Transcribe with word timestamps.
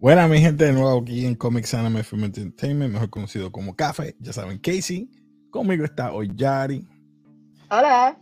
Buena, 0.00 0.26
mi 0.28 0.40
gente, 0.40 0.64
de 0.64 0.72
nuevo 0.72 1.02
aquí 1.02 1.26
en 1.26 1.34
Comics 1.34 1.74
Anime 1.74 2.02
Film 2.02 2.24
Entertainment, 2.24 2.92
mejor 2.92 3.10
conocido 3.10 3.52
como 3.52 3.76
Café. 3.76 4.16
Ya 4.18 4.32
saben, 4.32 4.58
Casey. 4.58 5.10
Conmigo 5.50 5.84
está 5.84 6.12
hoy 6.12 6.30
Yari. 6.34 6.86
Hola. 7.70 8.16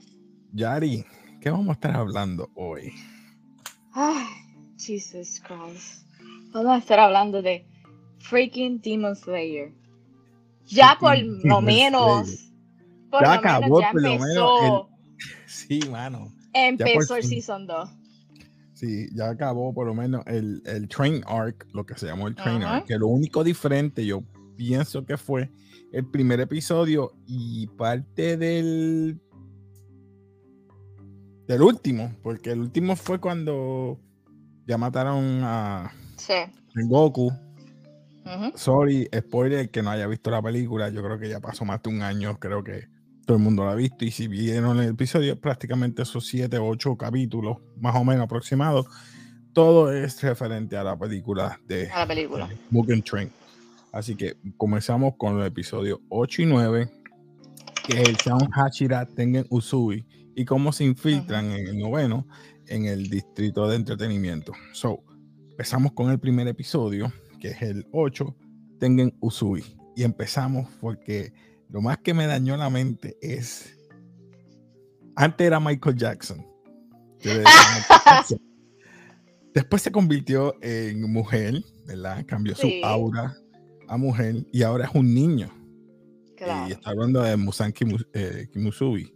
Yari, 0.52 1.04
¿qué 1.40 1.50
vamos 1.50 1.68
a 1.68 1.72
estar 1.72 1.96
hablando 1.96 2.50
hoy? 2.54 2.92
Ay, 3.92 4.26
Jesus 4.78 5.40
Christ. 5.40 6.06
Vamos 6.52 6.72
a 6.72 6.78
estar 6.78 6.98
hablando 6.98 7.42
de 7.42 7.66
freaking 8.20 8.80
Demon 8.80 9.14
Slayer. 9.14 9.72
Ya 10.66 10.96
por 10.98 11.16
lo 11.44 11.60
menos. 11.60 12.50
Por 13.10 13.22
ya 13.22 13.26
lo 13.26 13.32
acabó, 13.38 13.80
menos 13.80 13.80
ya 13.80 13.92
por 13.92 14.02
lo 14.02 14.18
menos. 14.18 14.62
el- 14.62 14.98
Sí, 15.46 15.80
mano. 15.90 16.32
empezó 16.52 17.16
el. 17.16 17.24
Season 17.24 17.66
2. 17.66 17.90
Sí, 18.74 19.08
ya 19.14 19.30
acabó 19.30 19.74
por 19.74 19.86
lo 19.86 19.94
menos 19.94 20.22
el, 20.26 20.62
el 20.64 20.86
Train 20.88 21.22
Arc, 21.26 21.66
lo 21.72 21.84
que 21.84 21.94
se 21.98 22.06
llamó 22.06 22.28
el 22.28 22.36
Train. 22.36 22.62
Arc, 22.62 22.86
que 22.86 22.96
lo 22.96 23.08
único 23.08 23.42
diferente 23.42 24.06
yo 24.06 24.22
pienso 24.56 25.04
que 25.04 25.16
fue 25.16 25.50
el 25.92 26.06
primer 26.06 26.40
episodio 26.40 27.12
y 27.26 27.66
parte 27.68 28.36
del 28.36 29.20
del 31.46 31.62
último, 31.62 32.14
porque 32.22 32.52
el 32.52 32.60
último 32.60 32.94
fue 32.94 33.18
cuando 33.18 33.98
ya 34.66 34.76
mataron 34.76 35.40
a 35.42 35.90
Sí. 36.16 36.34
Goku. 36.74 37.32
Sorry, 38.54 39.08
spoiler, 39.16 39.70
que 39.70 39.82
no 39.82 39.90
haya 39.90 40.06
visto 40.06 40.30
la 40.30 40.42
película, 40.42 40.90
yo 40.90 41.02
creo 41.02 41.18
que 41.18 41.30
ya 41.30 41.40
pasó 41.40 41.64
más 41.64 41.82
de 41.82 41.88
un 41.88 42.02
año, 42.02 42.38
creo 42.38 42.62
que 42.62 42.88
todo 43.24 43.38
el 43.38 43.42
mundo 43.42 43.64
la 43.64 43.72
ha 43.72 43.74
visto 43.74 44.04
y 44.04 44.10
si 44.10 44.28
vieron 44.28 44.78
el 44.80 44.90
episodio, 44.90 45.40
prácticamente 45.40 46.02
esos 46.02 46.26
siete 46.26 46.58
o 46.58 46.66
ocho 46.66 46.94
capítulos, 46.96 47.56
más 47.80 47.96
o 47.96 48.04
menos 48.04 48.24
aproximados, 48.24 48.86
todo 49.54 49.90
es 49.90 50.20
referente 50.22 50.76
a 50.76 50.84
la 50.84 50.98
película 50.98 51.58
de 51.66 51.90
A 51.90 52.00
la 52.00 52.06
película. 52.06 52.50
Train. 53.04 53.30
Así 53.92 54.14
que 54.16 54.36
comenzamos 54.56 55.14
con 55.16 55.38
los 55.38 55.46
episodios 55.46 56.00
8 56.10 56.42
y 56.42 56.46
9, 56.46 56.90
que 57.86 58.00
es 58.02 58.08
el 58.08 58.16
Sound 58.18 58.48
Hachira 58.52 59.06
Tengen 59.06 59.46
Usui, 59.50 60.06
y 60.34 60.44
cómo 60.44 60.72
se 60.72 60.84
infiltran 60.84 61.50
en 61.52 61.66
el 61.68 61.78
noveno 61.78 62.26
en 62.66 62.84
el 62.84 63.08
distrito 63.08 63.66
de 63.68 63.76
entretenimiento. 63.76 64.52
So, 64.72 65.02
empezamos 65.50 65.92
con 65.92 66.10
el 66.10 66.18
primer 66.20 66.46
episodio, 66.48 67.12
que 67.40 67.48
es 67.48 67.62
el 67.62 67.86
8, 67.92 68.36
Tengen 68.78 69.16
Usui. 69.20 69.64
Y 69.96 70.04
empezamos 70.04 70.68
porque 70.80 71.32
lo 71.70 71.80
más 71.80 71.98
que 71.98 72.14
me 72.14 72.26
dañó 72.26 72.56
la 72.56 72.70
mente 72.70 73.16
es. 73.20 73.74
Antes 75.16 75.46
era 75.46 75.58
Michael 75.58 75.96
Jackson. 75.96 76.46
Michael 77.24 77.44
Jackson. 78.06 78.40
Después 79.54 79.82
se 79.82 79.90
convirtió 79.90 80.54
en 80.62 81.10
mujer, 81.10 81.64
¿verdad? 81.86 82.24
Cambió 82.26 82.54
su 82.54 82.68
Sí. 82.68 82.80
aura 82.84 83.34
a 83.88 83.96
mujer 83.96 84.36
y 84.52 84.62
ahora 84.62 84.86
es 84.86 84.90
un 84.94 85.12
niño. 85.14 85.48
Y 86.30 86.34
Claro. 86.36 86.72
está 86.72 86.90
hablando 86.90 87.22
de 87.22 87.36
Musan 87.36 87.72
Kimu- 87.72 88.06
eh, 88.14 88.48
Kimusubi. 88.52 89.12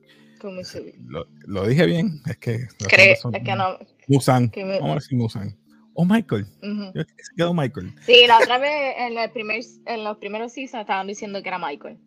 Se- 0.65 0.95
Lo, 1.07 1.25
lo 1.47 1.69
dije 1.69 1.87
bien, 1.87 2.21
es 2.27 2.37
que. 2.39 2.67
Creo, 2.89 3.15
son- 3.17 3.35
es 3.37 3.45
que 3.45 3.55
no. 3.55 3.79
Musan. 4.09 4.51
me- 4.57 4.81
Vamos 4.81 4.91
a 4.91 4.95
decir 4.95 5.17
Musan. 5.17 5.57
Oh, 5.95 6.05
Michael. 6.05 6.47
Ujú. 6.63 6.85
Yo 6.87 6.93
creo 6.93 7.05
que 7.07 7.25
se 7.25 7.35
quedó 7.37 7.55
Michael. 7.55 7.95
Sí, 8.07 8.25
la 8.27 8.39
otra 8.39 8.59
vez 8.59 8.95
en, 8.99 9.17
el 9.19 9.31
primer, 9.31 9.61
en 9.87 10.03
los 10.05 10.17
primeros 10.17 10.53
seasons 10.53 10.81
estaban 10.81 11.07
diciendo 11.07 11.41
que 11.43 11.49
era 11.49 11.59
Michael. 11.59 11.99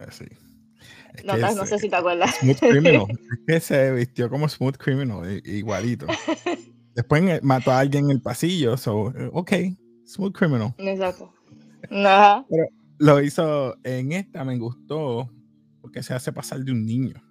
Eh, 0.00 0.06
Sí. 0.10 0.24
Es 1.14 1.24
No, 1.24 1.36
no 1.38 1.64
sé 1.66 1.78
si 1.78 1.88
te 1.88 1.96
acuerdas. 1.96 2.34
Smooth 2.40 2.58
Criminal. 3.06 3.06
es 3.08 3.38
que 3.46 3.60
se 3.60 3.92
vistió 3.92 4.28
como 4.28 4.46
Smooth 4.48 4.76
Criminal, 4.76 5.40
igualito. 5.46 6.06
Después 6.94 7.22
el- 7.22 7.42
mató 7.42 7.70
a 7.70 7.78
alguien 7.80 8.04
en 8.06 8.10
el 8.10 8.20
pasillo, 8.20 8.76
so, 8.76 9.10
eh, 9.16 9.30
ok, 9.32 9.52
Smooth 10.06 10.34
Criminal. 10.36 10.74
Exacto. 10.78 11.32
Lo 12.98 13.22
hizo 13.22 13.76
en 13.84 14.12
esta, 14.12 14.44
me 14.44 14.58
gustó, 14.58 15.30
porque 15.80 16.02
se 16.02 16.14
hace 16.14 16.32
pasar 16.32 16.60
de 16.60 16.72
un 16.72 16.84
niño. 16.84 17.22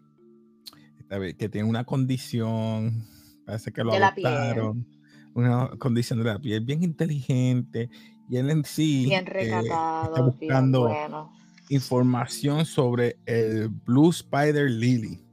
Que 1.38 1.50
tiene 1.50 1.70
una 1.70 1.86
condición, 1.86 3.06
parece 3.46 3.72
que 3.72 3.84
lo 3.84 3.92
De 3.92 3.98
adoptaron, 3.98 4.86
una 5.34 5.70
condición 5.78 6.20
de 6.20 6.26
la 6.26 6.40
piel 6.40 6.66
bien 6.66 6.84
inteligente, 6.84 7.90
y 8.30 8.36
él 8.36 8.50
en 8.50 8.66
sí 8.66 9.06
Bien 9.06 9.26
eh, 9.26 9.30
recatado, 9.30 10.14
bien 10.14 10.26
buscando 10.26 10.82
bueno. 10.82 11.32
información 11.70 12.66
sobre 12.66 13.18
el 13.26 13.70
Blue 13.70 14.10
Spider 14.10 14.70
Lily. 14.70 15.24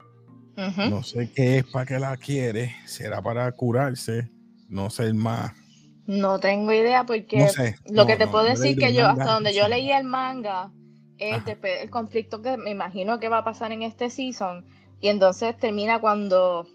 No 0.55 1.03
sé 1.03 1.29
qué 1.35 1.57
es 1.57 1.65
para 1.65 1.85
qué 1.85 1.99
la 1.99 2.15
quiere. 2.15 2.73
Será 2.85 3.21
para 3.21 3.51
curarse. 3.51 4.31
No 4.69 4.89
sé 4.89 5.11
más. 5.13 5.51
No 6.07 6.39
tengo 6.39 6.71
idea 6.71 7.05
porque 7.05 7.39
No 7.39 7.47
sé. 7.49 7.75
lo 7.85 8.03
no, 8.03 8.07
que 8.07 8.15
te 8.15 8.25
no, 8.25 8.31
puedo 8.31 8.45
decir 8.45 8.77
que 8.77 8.93
yo, 8.93 9.03
manga, 9.03 9.21
hasta 9.21 9.33
donde 9.33 9.53
yo 9.53 9.67
leí 9.67 9.91
el 9.91 10.03
manga, 10.03 10.71
es 11.17 11.43
después 11.45 11.81
el 11.81 11.89
conflicto 11.89 12.41
que 12.41 12.57
me 12.57 12.71
imagino 12.71 13.19
que 13.19 13.29
va 13.29 13.39
a 13.39 13.43
pasar 13.43 13.71
en 13.71 13.81
este 13.81 14.09
season. 14.09 14.65
Y 15.01 15.07
entonces 15.09 15.57
termina 15.57 15.99
cuando 15.99 16.67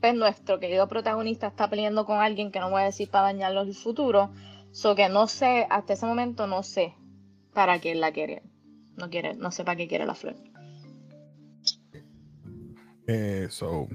pues, 0.00 0.14
nuestro 0.14 0.60
querido 0.60 0.86
protagonista 0.86 1.46
está 1.46 1.68
peleando 1.68 2.04
con 2.04 2.18
alguien 2.18 2.50
que 2.52 2.60
no 2.60 2.70
voy 2.70 2.82
a 2.82 2.86
decir 2.86 3.10
para 3.10 3.24
dañarlo 3.24 3.62
el 3.62 3.74
futuro. 3.74 4.30
So 4.70 4.94
que 4.94 5.08
no 5.08 5.26
sé, 5.26 5.66
hasta 5.70 5.92
ese 5.92 6.06
momento 6.06 6.46
no 6.46 6.62
sé 6.62 6.94
para 7.52 7.78
qué 7.78 7.94
la 7.94 8.12
quiere. 8.12 8.42
No 8.96 9.08
quiere, 9.10 9.34
no 9.34 9.50
sé 9.50 9.64
para 9.64 9.76
qué 9.76 9.88
quiere 9.88 10.06
la 10.06 10.14
flor. 10.14 10.36
Eh, 13.06 13.48
so. 13.50 13.88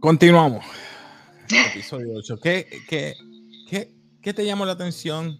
Continuamos. 0.00 0.64
Episodio 1.52 2.14
8. 2.14 2.38
¿Qué, 2.40 2.66
qué, 2.88 3.14
qué, 3.68 3.92
qué 4.22 4.34
te 4.34 4.44
llamó 4.44 4.64
la 4.64 4.72
atención? 4.72 5.38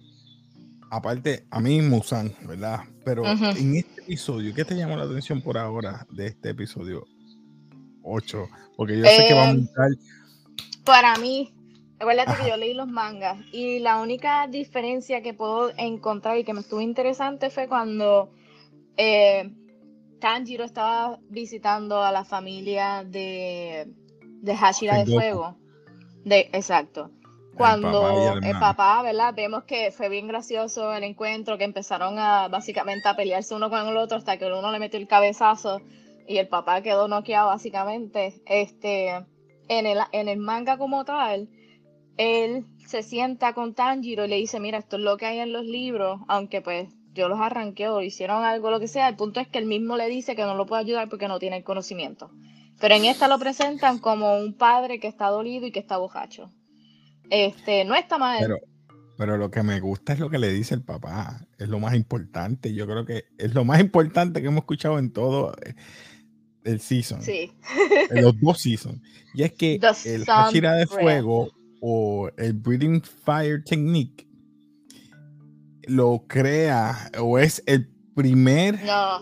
Aparte, 0.90 1.46
a 1.50 1.60
mí 1.60 1.80
Musan, 1.82 2.34
¿verdad? 2.46 2.80
Pero 3.04 3.22
Ujú. 3.22 3.44
en 3.56 3.76
este 3.76 4.02
episodio, 4.02 4.54
¿qué 4.54 4.64
te 4.64 4.76
llamó 4.76 4.96
la 4.96 5.04
atención 5.04 5.40
por 5.42 5.58
ahora 5.58 6.06
de 6.10 6.28
este 6.28 6.50
episodio 6.50 7.04
8? 8.02 8.48
Porque 8.76 8.98
yo 8.98 9.08
sé 9.08 9.24
que 9.24 9.34
vamos 9.34 9.54
a 9.56 9.58
Eh, 9.58 9.60
entrar. 9.60 9.88
Para 10.84 11.16
mí, 11.16 11.52
acuérdate 11.98 12.30
Ajá. 12.32 12.44
que 12.44 12.50
yo 12.50 12.56
leí 12.56 12.74
los 12.74 12.86
mangas 12.88 13.38
y 13.52 13.80
la 13.80 14.00
única 14.00 14.46
diferencia 14.46 15.22
que 15.22 15.34
puedo 15.34 15.72
encontrar 15.76 16.38
y 16.38 16.44
que 16.44 16.52
me 16.54 16.60
estuvo 16.60 16.80
interesante 16.80 17.50
fue 17.50 17.66
cuando 17.66 18.30
eh, 18.96 19.50
Tanjiro 20.20 20.64
estaba 20.64 21.18
visitando 21.28 22.02
a 22.02 22.12
la 22.12 22.24
familia 22.24 23.04
de, 23.04 23.92
de 24.42 24.56
Hashira 24.56 25.04
de. 25.04 25.06
Fuego. 25.06 25.58
De, 26.24 26.50
exacto. 26.52 27.10
Cuando 27.56 28.34
el 28.42 28.58
papá, 28.58 29.02
¿verdad? 29.02 29.32
Vemos 29.34 29.64
que 29.64 29.92
fue 29.92 30.08
bien 30.08 30.26
gracioso 30.26 30.92
el 30.92 31.04
encuentro, 31.04 31.56
que 31.56 31.64
empezaron 31.64 32.18
a 32.18 32.48
básicamente 32.48 33.08
a 33.08 33.14
pelearse 33.14 33.54
uno 33.54 33.70
con 33.70 33.86
el 33.86 33.96
otro 33.96 34.18
hasta 34.18 34.36
que 34.36 34.46
el 34.46 34.54
uno 34.54 34.72
le 34.72 34.80
metió 34.80 34.98
el 34.98 35.06
cabezazo 35.06 35.80
y 36.26 36.38
el 36.38 36.48
papá 36.48 36.82
quedó 36.82 37.06
noqueado 37.06 37.48
básicamente. 37.48 38.42
Este, 38.46 39.10
en 39.68 39.86
el, 39.86 39.98
en 40.12 40.28
el 40.28 40.38
manga 40.38 40.78
como 40.78 41.04
tal, 41.04 41.48
él 42.16 42.66
se 42.86 43.02
sienta 43.02 43.54
con 43.54 43.74
Tanjiro 43.74 44.24
y 44.24 44.28
le 44.28 44.36
dice, 44.36 44.60
mira, 44.60 44.78
esto 44.78 44.96
es 44.96 45.02
lo 45.02 45.16
que 45.16 45.26
hay 45.26 45.38
en 45.38 45.52
los 45.52 45.64
libros, 45.64 46.20
aunque 46.28 46.60
pues 46.60 46.88
yo 47.12 47.28
los 47.28 47.40
arranqué 47.40 47.88
o 47.88 48.02
hicieron 48.02 48.44
algo, 48.44 48.70
lo 48.70 48.80
que 48.80 48.88
sea. 48.88 49.08
El 49.08 49.16
punto 49.16 49.40
es 49.40 49.48
que 49.48 49.58
él 49.58 49.66
mismo 49.66 49.96
le 49.96 50.08
dice 50.08 50.34
que 50.34 50.42
no 50.42 50.54
lo 50.54 50.66
puede 50.66 50.82
ayudar 50.82 51.08
porque 51.08 51.28
no 51.28 51.38
tiene 51.38 51.58
el 51.58 51.64
conocimiento. 51.64 52.30
Pero 52.80 52.94
en 52.94 53.04
esta 53.04 53.28
lo 53.28 53.38
presentan 53.38 53.98
como 53.98 54.36
un 54.38 54.54
padre 54.54 55.00
que 55.00 55.08
está 55.08 55.28
dolido 55.28 55.66
y 55.66 55.72
que 55.72 55.80
está 55.80 55.96
bojacho. 55.96 56.52
Este, 57.30 57.84
no 57.84 57.94
está 57.94 58.18
mal. 58.18 58.38
Pero, 58.40 58.58
pero 59.16 59.36
lo 59.36 59.50
que 59.50 59.62
me 59.62 59.80
gusta 59.80 60.12
es 60.12 60.18
lo 60.18 60.28
que 60.28 60.38
le 60.38 60.52
dice 60.52 60.74
el 60.74 60.82
papá. 60.82 61.46
Es 61.58 61.68
lo 61.68 61.78
más 61.78 61.94
importante. 61.94 62.74
Yo 62.74 62.86
creo 62.86 63.04
que 63.04 63.24
es 63.38 63.54
lo 63.54 63.64
más 63.64 63.80
importante 63.80 64.40
que 64.40 64.48
hemos 64.48 64.62
escuchado 64.62 64.98
en 64.98 65.12
todo 65.12 65.54
eh, 65.64 65.74
el 66.64 66.80
season. 66.80 67.22
sí. 67.22 67.52
En 68.10 68.22
los 68.22 68.38
dos 68.40 68.60
seasons. 68.60 69.00
Y 69.34 69.42
es 69.42 69.52
que 69.52 69.78
The 69.78 70.14
el 70.14 70.24
Hashira 70.24 70.74
de 70.74 70.86
fuego 70.86 71.50
o 71.80 72.30
el 72.36 72.54
Breathing 72.54 73.02
Fire 73.02 73.62
Technique 73.62 74.26
lo 75.86 76.24
crea 76.26 77.10
o 77.20 77.38
es 77.38 77.62
el 77.66 77.88
primer. 78.14 78.82
No. 78.84 79.20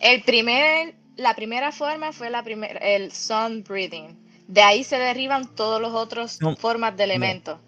El 0.00 0.22
primer, 0.22 0.94
la 1.18 1.34
primera 1.34 1.72
forma 1.72 2.12
fue 2.12 2.30
la 2.30 2.42
primer, 2.42 2.78
el 2.80 3.12
sun 3.12 3.62
breathing. 3.64 4.16
De 4.46 4.62
ahí 4.62 4.84
se 4.84 4.96
derriban 4.96 5.54
todos 5.54 5.82
los 5.82 5.92
otros 5.92 6.40
No, 6.40 6.56
formas 6.56 6.96
de 6.96 7.04
elementos. 7.04 7.58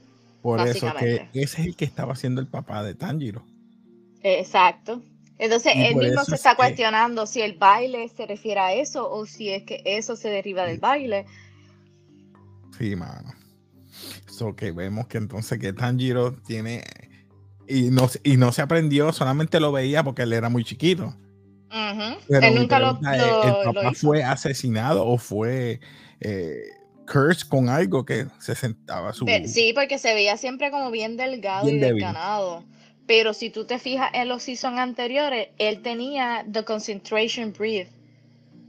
Por 0.40 0.66
eso 0.66 0.94
que 0.98 1.28
ese 1.34 1.60
es 1.60 1.66
el 1.66 1.76
que 1.76 1.84
estaba 1.84 2.14
haciendo 2.14 2.40
el 2.40 2.46
papá 2.46 2.82
de 2.82 2.94
Tanjiro. 2.94 3.44
Exacto. 4.22 5.02
Entonces, 5.36 5.72
él 5.74 5.96
mismo 5.96 6.24
se 6.24 6.36
está 6.36 6.54
cuestionando 6.54 7.26
si 7.26 7.40
el 7.40 7.54
baile 7.54 8.08
se 8.08 8.26
refiere 8.26 8.60
a 8.60 8.72
eso 8.72 9.10
o 9.10 9.26
si 9.26 9.50
es 9.50 9.64
que 9.64 9.82
eso 9.84 10.16
se 10.16 10.28
deriva 10.28 10.64
del 10.64 10.78
baile. 10.78 11.26
Sí, 12.78 12.94
mano. 12.94 13.32
Eso 14.28 14.54
que 14.54 14.70
vemos 14.70 15.06
que 15.08 15.18
entonces 15.18 15.58
que 15.58 15.72
Tanjiro 15.72 16.34
tiene 16.46 16.84
y 17.66 17.90
no, 17.90 18.08
y 18.22 18.36
no 18.36 18.52
se 18.52 18.62
aprendió, 18.62 19.12
solamente 19.12 19.60
lo 19.60 19.72
veía 19.72 20.02
porque 20.02 20.22
él 20.22 20.32
era 20.32 20.48
muy 20.48 20.64
chiquito. 20.64 21.14
Él 21.70 22.54
nunca 22.54 22.78
lo, 22.78 22.98
el 23.00 23.72
papá 23.74 23.92
fue 23.94 24.22
asesinado 24.22 25.06
o 25.06 25.18
fue 25.18 25.80
eh, 26.20 26.62
cursed 27.06 27.48
con 27.48 27.68
algo 27.68 28.04
que 28.04 28.26
se 28.38 28.54
sentaba 28.54 29.12
su. 29.12 29.26
Sí, 29.46 29.72
porque 29.74 29.98
se 29.98 30.14
veía 30.14 30.36
siempre 30.36 30.70
como 30.70 30.90
bien 30.90 31.16
delgado 31.16 31.68
y 31.68 31.78
desganado. 31.78 32.64
Pero 33.06 33.34
si 33.34 33.50
tú 33.50 33.64
te 33.64 33.78
fijas 33.78 34.10
en 34.14 34.28
los 34.28 34.44
seasons 34.44 34.78
anteriores, 34.78 35.48
él 35.58 35.82
tenía 35.82 36.44
the 36.50 36.64
concentration 36.64 37.52
breath. 37.52 37.88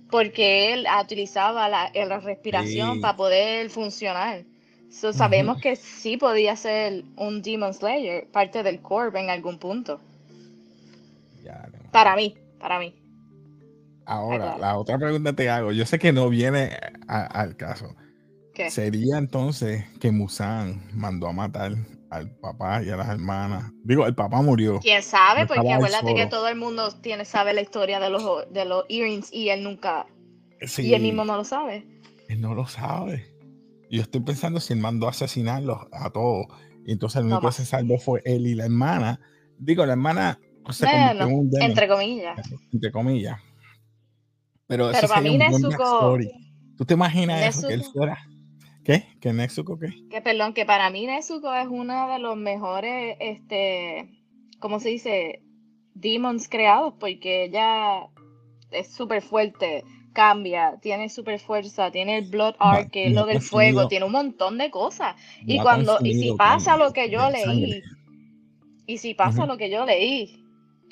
Porque 0.10 0.74
él 0.74 0.88
utilizaba 1.02 1.70
la, 1.70 1.92
la 1.94 2.20
respiración 2.20 3.00
para 3.02 3.16
poder 3.16 3.70
funcionar 3.70 4.44
sabemos 4.92 5.62
que 5.62 5.76
sí 5.76 6.18
podía 6.18 6.56
ser 6.56 7.04
un 7.16 7.42
Demon 7.42 7.74
Slayer, 7.74 8.28
parte 8.28 8.64
del 8.64 8.82
Corp 8.82 9.16
en 9.16 9.30
algún 9.30 9.58
punto. 9.58 10.00
Para 11.92 12.16
mí, 12.16 12.36
para 12.62 12.80
mí. 12.80 12.96
Ahora, 14.06 14.58
la 14.58 14.78
otra 14.78 14.98
pregunta 14.98 15.34
te 15.34 15.50
hago. 15.50 15.72
Yo 15.72 15.86
sé 15.86 16.00
que 16.00 16.12
no 16.12 16.30
viene 16.30 16.78
al 17.08 17.56
caso. 17.56 17.96
¿Qué? 18.54 18.70
Sería 18.70 19.18
entonces 19.18 19.86
que 20.00 20.12
Musan 20.12 20.84
mandó 20.94 21.28
a 21.28 21.34
matar 21.34 21.74
al 22.12 22.30
papá 22.38 22.84
y 22.84 22.90
a 22.90 22.98
las 22.98 23.08
hermanas. 23.08 23.72
Digo, 23.84 24.06
el 24.06 24.14
papá 24.14 24.42
murió. 24.42 24.80
¿Quién 24.82 25.02
sabe? 25.02 25.48
Porque 25.48 25.72
acuérdate 25.72 26.14
que 26.14 26.26
todo 26.28 26.50
el 26.50 26.58
mundo 26.58 26.92
tiene, 27.02 27.24
sabe 27.24 27.54
la 27.54 27.62
historia 27.62 28.00
de 28.00 28.10
los, 28.10 28.52
de 28.52 28.66
los 28.66 28.84
earrings 28.90 29.32
y 29.32 29.50
él 29.50 29.64
nunca. 29.64 30.06
Y 30.78 30.94
él 30.94 31.02
mismo 31.02 31.24
no 31.24 31.38
lo 31.38 31.46
sabe. 31.46 31.88
Él 32.28 32.42
no 32.42 32.54
lo 32.54 32.68
sabe. 32.68 33.34
Yo 33.90 34.02
estoy 34.02 34.22
pensando 34.22 34.60
si 34.60 34.74
él 34.74 34.80
mandó 34.80 35.08
a 35.08 35.12
asesinarlos 35.12 35.88
a 35.94 36.10
todos. 36.10 36.48
Y 36.86 36.92
entonces 36.92 37.22
el 37.22 37.28
único 37.28 37.48
que 37.48 37.54
se 37.54 37.66
salvó 37.66 37.98
fue 37.98 38.22
él 38.26 38.46
y 38.46 38.56
la 38.56 38.66
hermana. 38.66 39.22
Digo, 39.58 39.86
la 39.86 39.94
hermana 39.94 40.40
se 40.72 40.86
bueno, 40.86 41.28
un 41.28 41.50
entre 41.62 41.88
comillas. 41.88 42.52
Entre 42.72 42.92
comillas. 42.92 43.40
Pero, 44.68 44.92
Pero 44.92 45.08
para 45.08 45.22
mí 45.22 45.38
Nezuko... 45.38 46.18
¿Tú 46.78 46.86
te 46.86 46.94
imaginas 46.94 47.58
eso? 47.58 47.68
Que 47.68 47.74
él 47.74 47.84
fuera... 47.84 48.18
¿Qué? 48.84 49.06
¿Que 49.20 49.32
Nezuko 49.32 49.78
qué? 49.78 49.94
Que 50.10 50.22
perdón, 50.22 50.54
que 50.54 50.66
para 50.66 50.90
mí 50.90 51.06
Nezuko 51.06 51.54
es 51.54 51.68
uno 51.68 52.12
de 52.12 52.20
los 52.20 52.36
mejores, 52.36 53.16
este, 53.20 54.10
¿cómo 54.60 54.80
se 54.80 54.90
dice? 54.90 55.44
Demons 55.94 56.50
creados, 56.50 56.96
porque 57.00 57.44
ella 57.44 58.08
es 58.72 58.92
súper 58.92 59.22
fuerte 59.22 59.84
cambia, 60.14 60.78
tiene 60.82 61.10
super 61.10 61.40
fuerza, 61.40 61.92
tiene 61.92 62.18
el 62.18 62.30
Blood 62.30 62.56
Arc, 62.60 62.92
que 62.92 63.08
es 63.08 63.14
lo 63.14 63.26
del 63.26 63.42
fuego, 63.42 63.88
tiene 63.88 64.06
un 64.06 64.12
montón 64.12 64.58
de 64.58 64.70
cosas. 64.70 65.16
Y 65.46 65.60
cuando, 65.60 65.98
y 66.04 66.16
si 66.16 66.34
pasa 66.34 66.78
lo 66.78 66.94
que 66.94 67.10
yo 67.10 67.30
leí, 67.30 67.82
y 68.86 68.98
si 68.98 69.14
pasa 69.14 69.46
lo 69.46 69.58
que 69.58 69.70
yo 69.70 69.86
leí, 69.86 70.41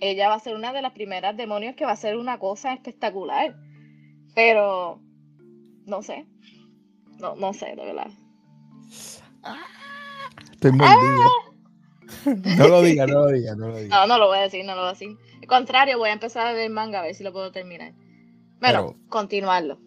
ella 0.02 0.30
va 0.30 0.36
a 0.36 0.40
ser 0.40 0.56
una 0.56 0.74
de 0.74 0.82
las 0.82 0.94
primeras 0.94 1.36
demonios 1.36 1.76
que 1.76 1.86
va 1.86 1.92
a 1.92 1.98
ser 1.98 2.18
una 2.18 2.40
cosa 2.40 2.74
espectacular. 2.74 3.56
Pero, 4.36 5.02
no 5.86 6.02
sé. 6.02 6.26
No, 7.20 7.36
no 7.36 7.54
sé, 7.54 7.76
de 7.76 7.86
verdad. 7.86 8.12
Estoy 10.52 10.72
mordido. 10.72 11.30
No 12.58 12.68
lo 12.68 12.82
diga, 12.82 13.08
no 13.08 13.26
lo 13.26 13.28
diga, 13.32 13.56
no 13.56 13.68
lo 13.70 13.78
diga. 13.78 13.96
No, 13.96 14.08
no 14.08 14.18
lo 14.18 14.28
voy 14.28 14.38
a 14.40 14.42
decir, 14.42 14.66
no 14.66 14.76
lo 14.76 14.82
voy 14.82 14.90
a 14.90 14.94
decir. 14.94 15.18
Al 15.42 15.48
contrario, 15.48 15.98
voy 15.98 16.10
a 16.10 16.14
empezar 16.14 16.48
a 16.48 16.54
leer 16.54 16.70
manga 16.70 17.00
a 17.00 17.04
ver 17.04 17.16
si 17.16 17.24
lo 17.24 17.32
puedo 17.32 17.52
terminar. 17.52 17.94
Pero, 18.60 18.96
continuarlo. 19.10 19.80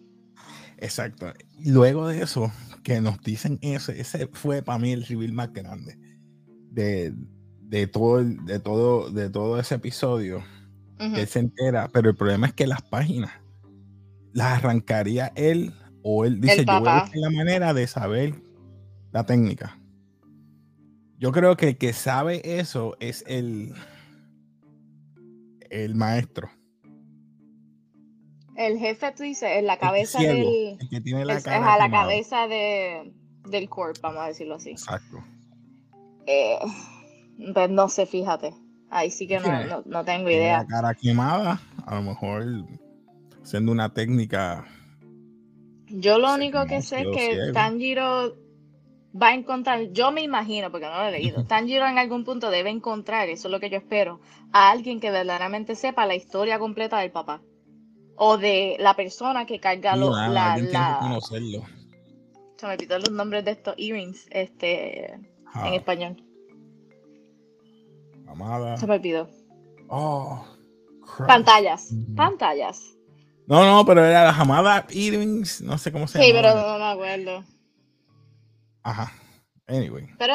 Exacto. 0.77 1.31
Luego 1.63 2.07
de 2.07 2.23
eso, 2.23 2.51
que 2.83 3.01
nos 3.01 3.21
dicen 3.21 3.59
eso, 3.61 3.91
ese 3.91 4.27
fue 4.27 4.61
para 4.63 4.79
mí 4.79 4.91
el 4.91 5.05
civil 5.05 5.31
más 5.33 5.53
grande 5.53 5.97
de, 6.71 7.13
de, 7.73 7.87
todo, 7.87 8.23
de, 8.23 8.59
todo, 8.59 9.09
de 9.09 9.31
todo 9.31 9.59
ese 9.59 9.75
episodio. 9.75 10.43
que 10.99 11.21
él 11.21 11.27
se 11.27 11.39
entera, 11.39 11.89
pero 11.91 12.11
el 12.11 12.15
problema 12.15 12.45
es 12.45 12.53
que 12.53 12.67
las 12.67 12.83
páginas 12.83 13.31
las 14.31 14.59
arrancaría 14.59 15.31
él 15.35 15.73
o 16.03 16.23
él 16.23 16.39
dice, 16.39 16.65
yo 16.65 16.79
voy 16.79 16.87
a 16.87 17.09
la 17.13 17.29
manera 17.31 17.73
de 17.73 17.87
saber 17.87 18.35
la 19.11 19.25
técnica. 19.25 19.79
Yo 21.17 21.31
creo 21.31 21.57
que 21.57 21.69
el 21.69 21.77
que 21.77 21.93
sabe 21.93 22.59
eso 22.59 22.95
es 22.99 23.23
el, 23.27 23.73
el 25.71 25.95
maestro. 25.95 26.51
El 28.55 28.77
jefe, 28.77 29.11
tú 29.13 29.23
dices, 29.23 29.49
en 29.49 29.65
la 29.65 29.79
cabeza 29.79 30.19
del. 30.19 30.77
que 30.91 31.01
tiene 31.01 31.25
la 31.25 31.37
es, 31.37 31.47
a 31.47 31.77
la 31.77 31.89
cabeza 31.89 32.47
de, 32.47 33.13
del 33.49 33.67
corp, 33.67 33.97
vamos 33.99 34.21
a 34.21 34.27
decirlo 34.27 34.55
así. 34.55 34.71
Exacto. 34.71 35.23
Eh, 36.27 36.59
pues 37.53 37.69
no 37.69 37.89
sé, 37.89 38.05
fíjate. 38.05 38.53
Ahí 38.89 39.09
sí 39.09 39.27
que 39.27 39.39
no, 39.39 39.83
no, 39.85 40.05
tengo 40.05 40.29
idea. 40.29 40.59
La 40.59 40.67
cara 40.67 40.93
quemada, 40.93 41.59
a 41.85 41.95
lo 41.95 42.03
mejor 42.03 42.45
siendo 43.43 43.71
una 43.71 43.93
técnica. 43.93 44.65
Yo 45.87 46.19
lo 46.19 46.33
único 46.33 46.65
que 46.65 46.81
sé 46.81 47.01
es 47.01 47.07
que 47.15 47.51
Tanjiro 47.53 48.35
va 49.19 49.27
a 49.29 49.33
encontrar, 49.33 49.91
yo 49.91 50.11
me 50.11 50.21
imagino, 50.21 50.71
porque 50.71 50.87
no 50.87 50.97
lo 50.97 51.05
he 51.05 51.11
leído, 51.11 51.43
Tanjiro 51.47 51.87
en 51.87 51.97
algún 51.97 52.23
punto 52.23 52.49
debe 52.49 52.69
encontrar, 52.69 53.29
eso 53.29 53.47
es 53.47 53.51
lo 53.51 53.59
que 53.59 53.69
yo 53.69 53.77
espero, 53.77 54.21
a 54.51 54.71
alguien 54.71 54.99
que 54.99 55.11
verdaderamente 55.11 55.75
sepa 55.75 56.05
la 56.05 56.15
historia 56.15 56.59
completa 56.59 56.99
del 56.99 57.11
papá 57.11 57.41
o 58.15 58.37
de 58.37 58.77
la 58.79 58.95
persona 58.95 59.45
que 59.45 59.59
carga 59.59 59.95
los 59.95 60.15
la, 60.15 60.57
la... 60.57 61.19
Se 62.57 62.67
me 62.67 62.77
pitó 62.77 62.97
los 62.99 63.11
nombres 63.11 63.43
de 63.43 63.51
estos 63.51 63.75
earrings 63.77 64.27
este, 64.29 65.13
en 65.13 65.73
español. 65.73 66.23
Amada. 68.27 68.77
Se 68.77 68.87
me 68.87 68.95
olvidó. 68.95 69.29
Oh, 69.87 70.45
pantallas. 71.27 71.89
Pantallas. 72.15 72.95
No, 73.45 73.65
no, 73.65 73.85
pero 73.85 74.03
era 74.03 74.23
la 74.23 74.29
Hamada 74.31 74.85
Earrings, 74.89 75.61
no 75.61 75.77
sé 75.77 75.91
cómo 75.91 76.07
se 76.07 76.17
llama. 76.17 76.25
Sí, 76.25 76.31
pero 76.33 76.55
no 76.55 76.79
me 76.79 76.85
acuerdo. 76.85 77.43
Ajá. 78.83 79.11
Anyway, 79.65 80.09
Pero 80.19 80.33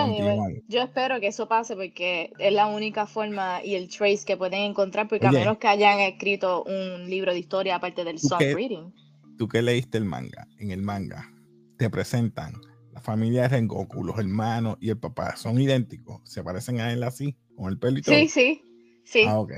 yo 0.68 0.80
espero 0.80 1.20
que 1.20 1.26
eso 1.26 1.46
pase 1.48 1.76
porque 1.76 2.32
es 2.38 2.52
la 2.52 2.66
única 2.66 3.06
forma 3.06 3.62
y 3.62 3.74
el 3.74 3.88
trace 3.88 4.24
que 4.26 4.38
pueden 4.38 4.60
encontrar, 4.60 5.06
porque 5.06 5.26
a 5.26 5.30
menos 5.30 5.58
que 5.58 5.68
hayan 5.68 6.00
escrito 6.00 6.64
un 6.64 7.08
libro 7.10 7.32
de 7.32 7.38
historia 7.38 7.76
aparte 7.76 8.04
del 8.04 8.18
soft 8.18 8.40
reading. 8.40 8.90
Tú 9.36 9.46
que 9.46 9.60
leíste 9.60 9.98
el 9.98 10.06
manga, 10.06 10.48
en 10.58 10.70
el 10.70 10.82
manga 10.82 11.30
te 11.76 11.90
presentan 11.90 12.54
la 12.92 13.02
familia 13.02 13.42
de 13.42 13.48
Rengoku, 13.48 14.02
los 14.02 14.18
hermanos 14.18 14.78
y 14.80 14.88
el 14.88 14.98
papá, 14.98 15.36
son 15.36 15.60
idénticos, 15.60 16.22
se 16.24 16.42
parecen 16.42 16.80
a 16.80 16.90
él 16.90 17.02
así, 17.02 17.36
con 17.58 17.70
el 17.70 17.78
pelo 17.78 17.98
y 17.98 18.02
todo. 18.02 18.14
Sí, 18.14 18.28
sí, 18.28 18.62
sí. 19.04 19.24
Ah, 19.26 19.38
ok. 19.38 19.52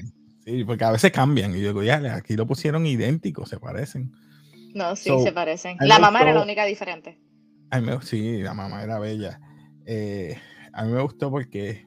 Sí, 0.45 0.65
porque 0.65 0.85
a 0.85 0.91
veces 0.91 1.13
cambian 1.13 1.55
y 1.55 1.61
yo 1.61 1.69
digo, 1.69 1.83
ya, 1.83 2.15
aquí 2.15 2.35
lo 2.35 2.47
pusieron 2.47 2.87
idénticos, 2.87 3.49
se 3.49 3.59
parecen. 3.59 4.13
No, 4.75 4.97
sí, 4.97 5.11
se 5.23 5.33
parecen. 5.33 5.77
La 5.81 5.99
mamá 5.99 6.23
era 6.23 6.33
la 6.33 6.43
única 6.43 6.65
diferente. 6.65 7.21
Ay, 7.71 7.85
sí, 8.03 8.39
la 8.39 8.55
mamá 8.55 8.83
era 8.83 8.99
bella. 8.99 9.41
Eh, 9.87 10.39
a 10.73 10.85
mí 10.85 10.93
me 10.93 11.03
gustó 11.03 11.31
porque 11.31 11.87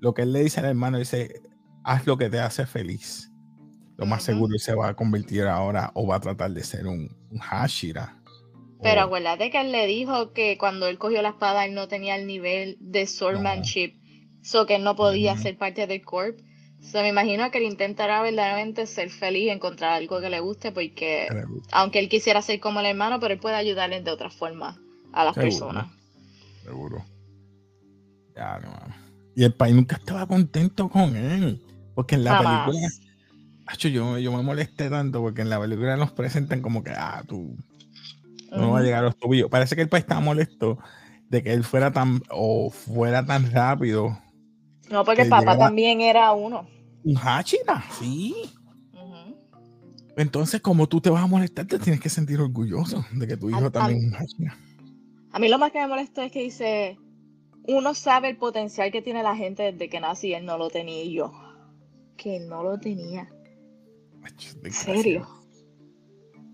lo 0.00 0.14
que 0.14 0.22
él 0.22 0.32
le 0.32 0.42
dice 0.42 0.60
al 0.60 0.66
hermano 0.66 0.98
dice, 0.98 1.42
haz 1.84 2.06
lo 2.06 2.16
que 2.16 2.30
te 2.30 2.38
hace 2.38 2.66
feliz. 2.66 3.30
Lo 3.96 4.06
más 4.06 4.22
seguro 4.22 4.56
se 4.58 4.74
va 4.74 4.88
a 4.88 4.94
convertir 4.94 5.42
ahora 5.42 5.90
o 5.94 6.06
va 6.06 6.16
a 6.16 6.20
tratar 6.20 6.52
de 6.52 6.64
ser 6.64 6.86
un, 6.86 7.10
Hashira. 7.38 8.16
Pero 8.82 9.02
acuérdate 9.02 9.50
que 9.50 9.60
él 9.60 9.72
le 9.72 9.86
dijo 9.86 10.32
que 10.32 10.56
cuando 10.56 10.86
él 10.86 10.96
cogió 10.96 11.20
la 11.20 11.30
espada 11.30 11.66
él 11.66 11.74
no 11.74 11.86
tenía 11.86 12.16
el 12.16 12.26
nivel 12.26 12.78
de 12.80 13.06
swordmanship, 13.06 13.99
so 14.42 14.66
que 14.66 14.76
él 14.76 14.84
no 14.84 14.96
podía 14.96 15.36
ser 15.36 15.56
parte 15.56 15.86
del 15.86 16.02
corp. 16.02 16.38
So, 16.80 17.02
me 17.02 17.08
imagino 17.08 17.50
que 17.50 17.58
él 17.58 17.64
intentará 17.64 18.22
verdaderamente 18.22 18.86
ser 18.86 19.10
feliz, 19.10 19.50
encontrar 19.50 19.92
algo 19.92 20.20
que 20.20 20.30
le 20.30 20.40
guste, 20.40 20.72
porque 20.72 21.28
aunque 21.72 21.98
él 21.98 22.08
quisiera 22.08 22.40
ser 22.40 22.58
como 22.58 22.80
el 22.80 22.86
hermano, 22.86 23.20
pero 23.20 23.34
él 23.34 23.40
puede 23.40 23.56
ayudarle 23.56 24.00
de 24.00 24.10
otra 24.10 24.30
forma 24.30 24.78
a 25.12 25.24
las 25.24 25.34
personas. 25.34 25.88
Seguro. 26.64 27.04
Y 29.34 29.44
el 29.44 29.54
país 29.54 29.74
nunca 29.74 29.96
estaba 29.96 30.26
contento 30.26 30.88
con 30.88 31.16
él. 31.16 31.60
Porque 31.94 32.14
en 32.14 32.24
la 32.24 32.38
película. 32.38 32.88
yo, 33.78 34.18
yo 34.18 34.32
me 34.32 34.42
molesté 34.42 34.88
tanto 34.88 35.20
porque 35.20 35.42
en 35.42 35.50
la 35.50 35.60
película 35.60 35.96
nos 35.96 36.12
presentan 36.12 36.62
como 36.62 36.82
que, 36.82 36.90
ah, 36.90 37.22
tú 37.26 37.56
no 38.50 38.72
va 38.72 38.80
a 38.80 38.82
llegar 38.82 39.00
a 39.00 39.06
los 39.08 39.18
tobillos. 39.18 39.50
Parece 39.50 39.76
que 39.76 39.82
el 39.82 39.88
país 39.88 40.04
estaba 40.04 40.20
molesto 40.20 40.78
de 41.28 41.42
que 41.42 41.52
él 41.52 41.64
fuera 41.64 41.92
tan 41.92 42.22
o 42.30 42.70
fuera 42.70 43.24
tan 43.24 43.52
rápido. 43.52 44.18
No, 44.90 45.04
porque 45.04 45.22
el 45.22 45.28
papá 45.28 45.56
también 45.56 46.00
era 46.00 46.32
uno. 46.32 46.66
Un 47.04 47.16
Hachira, 47.16 47.82
sí. 47.98 48.34
Entonces, 50.16 50.60
como 50.60 50.86
tú 50.88 51.00
te 51.00 51.08
vas 51.08 51.22
a 51.22 51.26
molestar, 51.26 51.66
te 51.66 51.78
tienes 51.78 52.00
que 52.00 52.10
sentir 52.10 52.40
orgulloso 52.40 53.04
de 53.12 53.26
que 53.26 53.36
tu 53.36 53.48
hijo 53.48 53.70
también 53.70 54.00
es 54.00 54.06
un 54.08 54.14
Hachira. 54.16 54.58
A 55.32 55.38
mí 55.38 55.48
lo 55.48 55.58
más 55.58 55.70
que 55.70 55.78
me 55.78 55.86
molesta 55.86 56.24
es 56.24 56.32
que 56.32 56.42
dice, 56.42 56.98
uno 57.68 57.94
sabe 57.94 58.30
el 58.30 58.36
potencial 58.36 58.90
que 58.90 59.00
tiene 59.00 59.22
la 59.22 59.36
gente 59.36 59.72
desde 59.72 59.88
que 59.88 60.00
nací 60.00 60.28
y 60.28 60.34
él 60.34 60.44
no 60.44 60.58
lo 60.58 60.68
tenía 60.70 61.02
y 61.04 61.14
yo. 61.14 61.32
Que 62.16 62.40
no 62.40 62.62
lo 62.62 62.78
tenía. 62.78 63.30
¿Serio? 64.70 65.26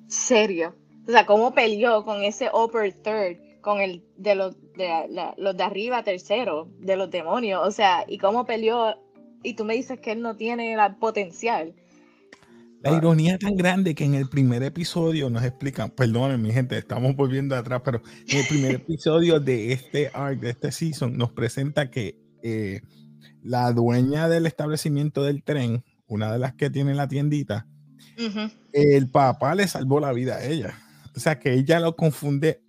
¿Serio? 0.07 0.76
O 1.09 1.11
sea, 1.11 1.25
cómo 1.25 1.55
peleó 1.55 2.05
con 2.05 2.23
ese 2.23 2.50
upper 2.52 2.93
third, 2.93 3.38
con 3.66 3.80
el 3.80 4.04
de 4.16 4.37
los 4.37 4.54
de, 4.76 4.88
los 5.38 5.56
de 5.56 5.62
arriba 5.64 6.04
tercero, 6.04 6.70
de 6.78 6.94
los 6.94 7.11
demonios. 7.11 7.66
O 7.66 7.73
sea, 7.73 8.04
y 8.06 8.16
cómo 8.16 8.46
peleó. 8.46 8.94
Y 9.42 9.54
tú 9.54 9.64
me 9.64 9.75
dices 9.75 9.99
que 9.99 10.12
él 10.12 10.23
no 10.23 10.37
tiene 10.37 10.73
el 10.73 10.96
potencial. 11.00 11.75
La 12.80 12.92
ironía 12.92 13.37
tan 13.38 13.56
grande 13.56 13.96
que 13.96 14.04
en 14.04 14.14
el 14.14 14.28
primer 14.28 14.62
episodio 14.62 15.30
nos 15.30 15.42
explican, 15.42 15.90
perdonen 15.90 16.40
mi 16.40 16.52
gente, 16.52 16.78
estamos 16.78 17.16
volviendo 17.16 17.56
atrás, 17.56 17.82
pero 17.85 18.02
en 18.28 18.38
el 18.38 18.46
primer 18.46 18.70
episodio 18.76 19.40
de 19.40 19.73
este 19.73 20.12
arc, 20.14 20.38
de 20.38 20.50
este 20.50 20.70
season, 20.70 21.18
nos 21.18 21.32
presenta 21.32 21.90
que 21.90 22.20
eh, 22.44 22.82
la 23.42 23.73
dueña 23.73 24.28
del 24.28 24.46
establecimiento 24.46 25.25
del 25.25 25.42
tren, 25.42 25.82
una 26.06 26.32
de 26.32 26.38
las 26.38 26.54
que 26.54 26.70
tiene 26.70 26.94
la 26.94 27.08
tiendita, 27.08 27.66
el 28.73 29.11
papá 29.11 29.56
le 29.56 29.66
salvó 29.66 29.99
la 29.99 30.12
vida 30.12 30.37
a 30.37 30.44
ella. 30.44 30.78
O 31.16 31.18
sea 31.18 31.40
que 31.40 31.54
ella 31.54 31.80
lo 31.80 31.96
confunde, 31.96 32.61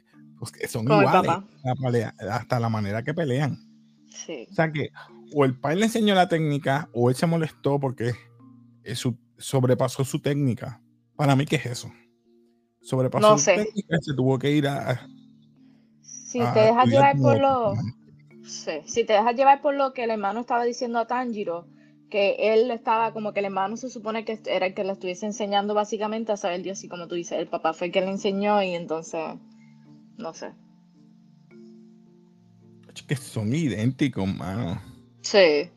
son 0.67 0.85
iguales 0.85 1.31
hasta 2.29 2.59
la 2.59 2.69
manera 2.69 3.03
que 3.03 3.13
pelean. 3.13 3.57
O 4.49 4.53
sea 4.53 4.71
que 4.71 4.89
o 5.33 5.45
el 5.45 5.59
padre 5.59 5.77
le 5.77 5.85
enseñó 5.85 6.15
la 6.15 6.27
técnica 6.27 6.89
o 6.93 7.09
él 7.09 7.15
se 7.15 7.27
molestó 7.27 7.79
porque 7.79 8.13
sobrepasó 9.37 10.03
su 10.05 10.19
técnica. 10.19 10.81
Para 11.15 11.35
mí, 11.35 11.45
¿qué 11.45 11.57
es 11.57 11.65
eso? 11.65 11.91
Sobrepasó 12.81 13.37
su 13.37 13.45
técnica 13.45 13.97
se 14.01 14.13
tuvo 14.13 14.39
que 14.39 14.51
ir 14.51 14.67
a. 14.67 15.07
Si 16.01 16.39
te 16.39 16.59
dejas 16.59 16.87
llevar 16.87 17.17
por 17.17 17.39
lo. 17.39 17.73
Si 18.43 19.03
te 19.03 19.13
dejas 19.13 19.35
llevar 19.35 19.61
por 19.61 19.75
lo 19.75 19.93
que 19.93 20.05
el 20.05 20.11
hermano 20.11 20.41
estaba 20.41 20.63
diciendo 20.63 20.99
a 20.99 21.07
Tanjiro, 21.07 21.67
que 22.09 22.53
él 22.53 22.71
estaba 22.71 23.11
como 23.11 23.33
que 23.33 23.39
el 23.39 23.47
hermano 23.47 23.75
se 23.75 23.89
supone 23.89 24.23
que 24.23 24.39
era 24.45 24.67
el 24.67 24.73
que 24.73 24.83
le 24.83 24.93
estuviese 24.93 25.25
enseñando 25.25 25.73
básicamente 25.73 26.31
a 26.31 26.37
saber 26.37 26.63
Dios 26.63 26.83
y 26.83 26.87
como 26.87 27.07
tú 27.07 27.15
dices, 27.15 27.39
el 27.39 27.47
papá 27.47 27.73
fue 27.73 27.87
el 27.87 27.93
que 27.93 28.01
le 28.01 28.09
enseñó 28.09 28.61
y 28.63 28.73
entonces, 28.73 29.21
no 30.17 30.33
sé. 30.33 30.51
Es 32.93 33.03
que 33.03 33.15
son 33.15 33.53
idénticos, 33.53 34.27
mano. 34.27 34.81
Sí. 35.21 35.69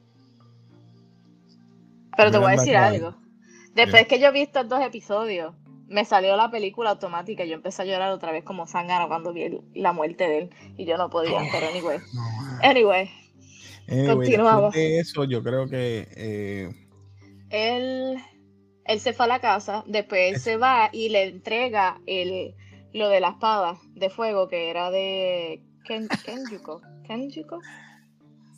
Pero 2.16 2.30
te 2.30 2.38
voy 2.38 2.48
a 2.48 2.56
decir 2.56 2.76
algo. 2.76 3.14
Después 3.74 4.06
que 4.06 4.18
yo 4.18 4.28
he 4.28 4.32
visto 4.32 4.60
estos 4.60 4.68
dos 4.68 4.86
episodios, 4.86 5.54
me 5.86 6.04
salió 6.04 6.36
la 6.36 6.50
película 6.50 6.90
automática 6.90 7.44
y 7.44 7.48
yo 7.48 7.54
empecé 7.54 7.82
a 7.82 7.84
llorar 7.84 8.12
otra 8.12 8.32
vez 8.32 8.44
como 8.44 8.66
Sangano 8.66 9.08
cuando 9.08 9.32
vi 9.32 9.60
la 9.74 9.92
muerte 9.92 10.28
de 10.28 10.38
él 10.38 10.50
y 10.76 10.86
yo 10.86 10.96
no 10.96 11.10
podía, 11.10 11.40
pero 11.52 11.68
anyway. 11.68 11.98
Anyway, 12.62 13.10
Continuamos. 14.06 14.74
eso, 14.76 15.24
yo 15.24 15.42
creo 15.42 15.68
que. 15.68 16.06
Eh, 16.16 16.72
él, 17.50 18.16
él 18.84 19.00
se 19.00 19.12
fue 19.12 19.24
a 19.24 19.28
la 19.28 19.40
casa, 19.40 19.82
después 19.86 20.34
él 20.34 20.40
se 20.40 20.56
va 20.56 20.90
y 20.92 21.08
le 21.08 21.24
entrega 21.24 22.00
el, 22.06 22.54
lo 22.92 23.08
de 23.08 23.20
la 23.20 23.30
espada 23.30 23.78
de 23.94 24.10
fuego 24.10 24.48
que 24.48 24.70
era 24.70 24.90
de 24.90 25.62
Ken, 25.84 26.08
Kenjuko. 26.24 26.82
Kenjuko. 27.06 27.60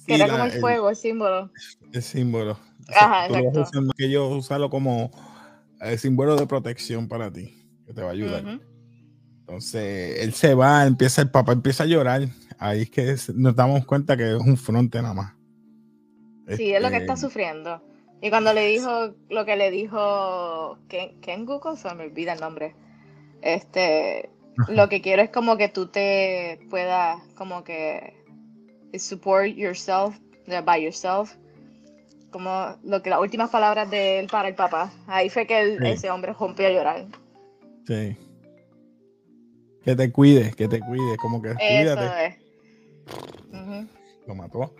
que 0.07 0.15
era 0.15 0.29
como 0.29 0.45
el, 0.45 0.53
fuego, 0.53 0.91
el 0.91 0.97
símbolo. 0.97 1.51
El 1.93 2.03
símbolo. 2.03 2.59
Ajá, 2.89 3.27
exacto. 3.27 3.81
Que 3.97 4.11
yo 4.11 4.29
usarlo 4.29 4.71
como 4.71 5.11
el 5.81 5.99
símbolo 5.99 6.37
de 6.37 6.47
protección 6.47 7.09
para 7.09 7.33
ti, 7.33 7.55
que 7.87 7.93
te 7.93 8.03
va 8.03 8.09
a 8.09 8.12
ayudar. 8.12 8.61
Entonces, 9.41 10.21
él 10.21 10.33
se 10.35 10.55
va, 10.55 10.87
empieza, 10.87 11.23
el 11.23 11.31
papá 11.31 11.53
empieza 11.53 11.85
a 11.85 11.87
llorar 11.87 12.29
ahí 12.62 12.83
es 12.83 12.91
que 12.91 13.17
nos 13.35 13.57
damos 13.57 13.85
cuenta 13.85 14.17
que 14.17 14.37
es 14.37 14.41
un 14.41 14.57
fronte 14.57 15.03
nada 15.03 15.15
más. 15.15 15.35
Sí, 16.57 16.73
es 16.73 16.83
lo 16.83 16.91
que 16.91 16.99
está 16.99 17.15
este, 17.15 17.27
sufriendo. 17.27 17.83
Y 18.21 18.31
cuando 18.31 18.53
le 18.53 18.67
dijo 18.67 19.15
lo 19.31 19.45
que 19.45 19.57
le 19.57 19.71
dijo 19.71 20.79
Ken, 20.89 21.21
Ken 21.21 21.47
se 21.77 21.95
me 21.95 22.05
olvida 22.05 22.35
el 22.35 22.41
nombre. 22.41 22.75
Este, 23.42 24.30
lo 24.68 24.88
que 24.88 25.00
quiero 25.00 25.22
es 25.22 25.30
como 25.30 25.56
que 25.56 25.68
tú 25.68 25.88
te 25.88 26.61
puedas 26.70 27.20
como 27.34 27.64
que 27.64 28.14
support 28.99 29.49
yourself, 29.54 30.16
by 30.64 30.82
yourself. 30.82 31.34
Como 32.30 32.78
lo 32.82 33.02
que 33.02 33.11
las 33.11 33.20
últimas 33.20 33.50
palabras 33.50 33.90
de 33.90 34.20
él 34.20 34.26
para 34.28 34.49
el 34.49 34.54
papá. 34.54 34.90
Ahí 35.06 35.28
fue 35.28 35.46
que 35.46 35.76
ese 35.82 36.11
hombre 36.11 36.32
rompió 36.32 36.66
a 36.66 36.70
llorar. 36.70 37.06
Sí. 37.87 38.16
Que 39.84 39.96
te 39.96 40.11
cuide, 40.11 40.52
que 40.52 40.68
te 40.68 40.80
cuide, 40.80 41.16
como 41.16 41.42
que 41.42 41.54
cuídate. 41.54 42.38
Lo 44.26 44.34
mató. 44.34 44.75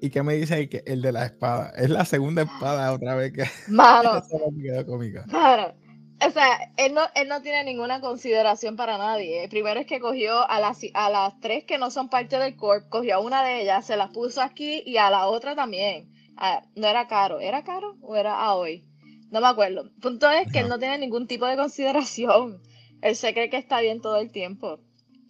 ¿Y 0.00 0.10
qué 0.10 0.22
me 0.22 0.34
dice 0.34 0.54
ahí 0.54 0.68
que 0.68 0.82
el 0.86 1.00
de 1.00 1.12
la 1.12 1.24
espada? 1.24 1.72
Es 1.76 1.88
la 1.88 2.04
segunda 2.04 2.42
espada 2.42 2.92
otra 2.92 3.14
vez 3.14 3.32
que. 3.32 3.44
Mano. 3.68 4.22
O 6.24 6.30
sea, 6.30 6.72
él 6.78 6.94
no, 6.94 7.02
él 7.14 7.28
no 7.28 7.42
tiene 7.42 7.64
ninguna 7.64 8.00
consideración 8.00 8.74
para 8.76 8.96
nadie. 8.96 9.48
primero 9.48 9.80
es 9.80 9.86
que 9.86 10.00
cogió 10.00 10.48
a 10.48 10.60
las, 10.60 10.78
a 10.94 11.10
las 11.10 11.38
tres 11.40 11.64
que 11.64 11.76
no 11.76 11.90
son 11.90 12.08
parte 12.08 12.38
del 12.38 12.56
corp, 12.56 12.88
cogió 12.88 13.16
a 13.16 13.20
una 13.20 13.44
de 13.44 13.62
ellas, 13.62 13.86
se 13.86 13.96
las 13.96 14.10
puso 14.10 14.40
aquí 14.40 14.82
y 14.86 14.96
a 14.96 15.10
la 15.10 15.26
otra 15.26 15.54
también. 15.54 16.10
Ah, 16.36 16.62
no 16.74 16.86
era 16.86 17.06
caro, 17.06 17.40
¿era 17.40 17.64
caro 17.64 17.96
o 18.00 18.16
era 18.16 18.52
hoy? 18.54 18.84
No 19.30 19.40
me 19.40 19.46
acuerdo. 19.48 19.90
punto 20.00 20.30
es 20.30 20.50
que 20.50 20.60
él 20.60 20.68
no 20.68 20.78
tiene 20.78 20.98
ningún 20.98 21.26
tipo 21.26 21.46
de 21.46 21.56
consideración. 21.56 22.62
Él 23.02 23.16
se 23.16 23.34
cree 23.34 23.50
que 23.50 23.58
está 23.58 23.80
bien 23.80 24.00
todo 24.00 24.16
el 24.16 24.30
tiempo. 24.30 24.80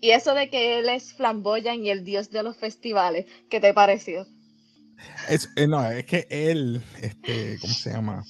Y 0.01 0.11
eso 0.11 0.35
de 0.35 0.51
que 0.51 0.79
él 0.79 0.89
es 0.89 1.15
flamboyan 1.15 1.85
y 1.85 1.91
el 1.91 2.05
dios 2.05 2.31
de 2.31 2.43
los 2.43 2.57
festivales, 2.57 3.27
¿qué 3.51 3.61
te 3.61 3.75
pareció? 3.75 4.27
Es, 5.29 5.51
eh, 5.57 5.67
no, 5.67 5.91
es 5.91 6.05
que 6.05 6.27
él, 6.31 6.83
este, 7.03 7.59
¿cómo 7.61 7.75
se 7.75 7.91
llama? 7.91 8.25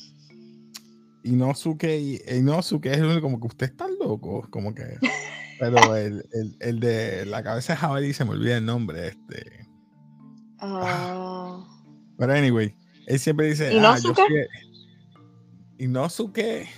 Inosuke, 1.27 2.23
Inosuke 2.37 2.87
es 2.87 2.99
el 2.99 3.05
único, 3.05 3.23
como 3.23 3.41
que 3.41 3.47
usted 3.47 3.67
está 3.67 3.87
loco, 4.01 4.47
como 4.51 4.75
que. 4.75 4.85
Pero 5.59 5.97
el, 5.97 6.23
el, 6.61 6.81
de 6.81 7.25
la 7.25 7.43
cabeza 7.43 7.73
de 7.73 7.79
jabalí 7.79 8.13
se 8.13 8.25
me 8.25 8.33
olvida 8.33 8.59
el 8.59 8.67
nombre, 8.67 9.09
este. 9.09 9.67
Ah. 10.59 11.67
Pero 12.19 12.33
anyway, 12.33 12.75
él 13.07 13.19
siempre 13.19 13.47
dice, 13.47 13.75
¿Inosuke? 13.75 14.21
ah, 14.21 14.27
yo 14.29 15.85
Inosuke 15.85 16.69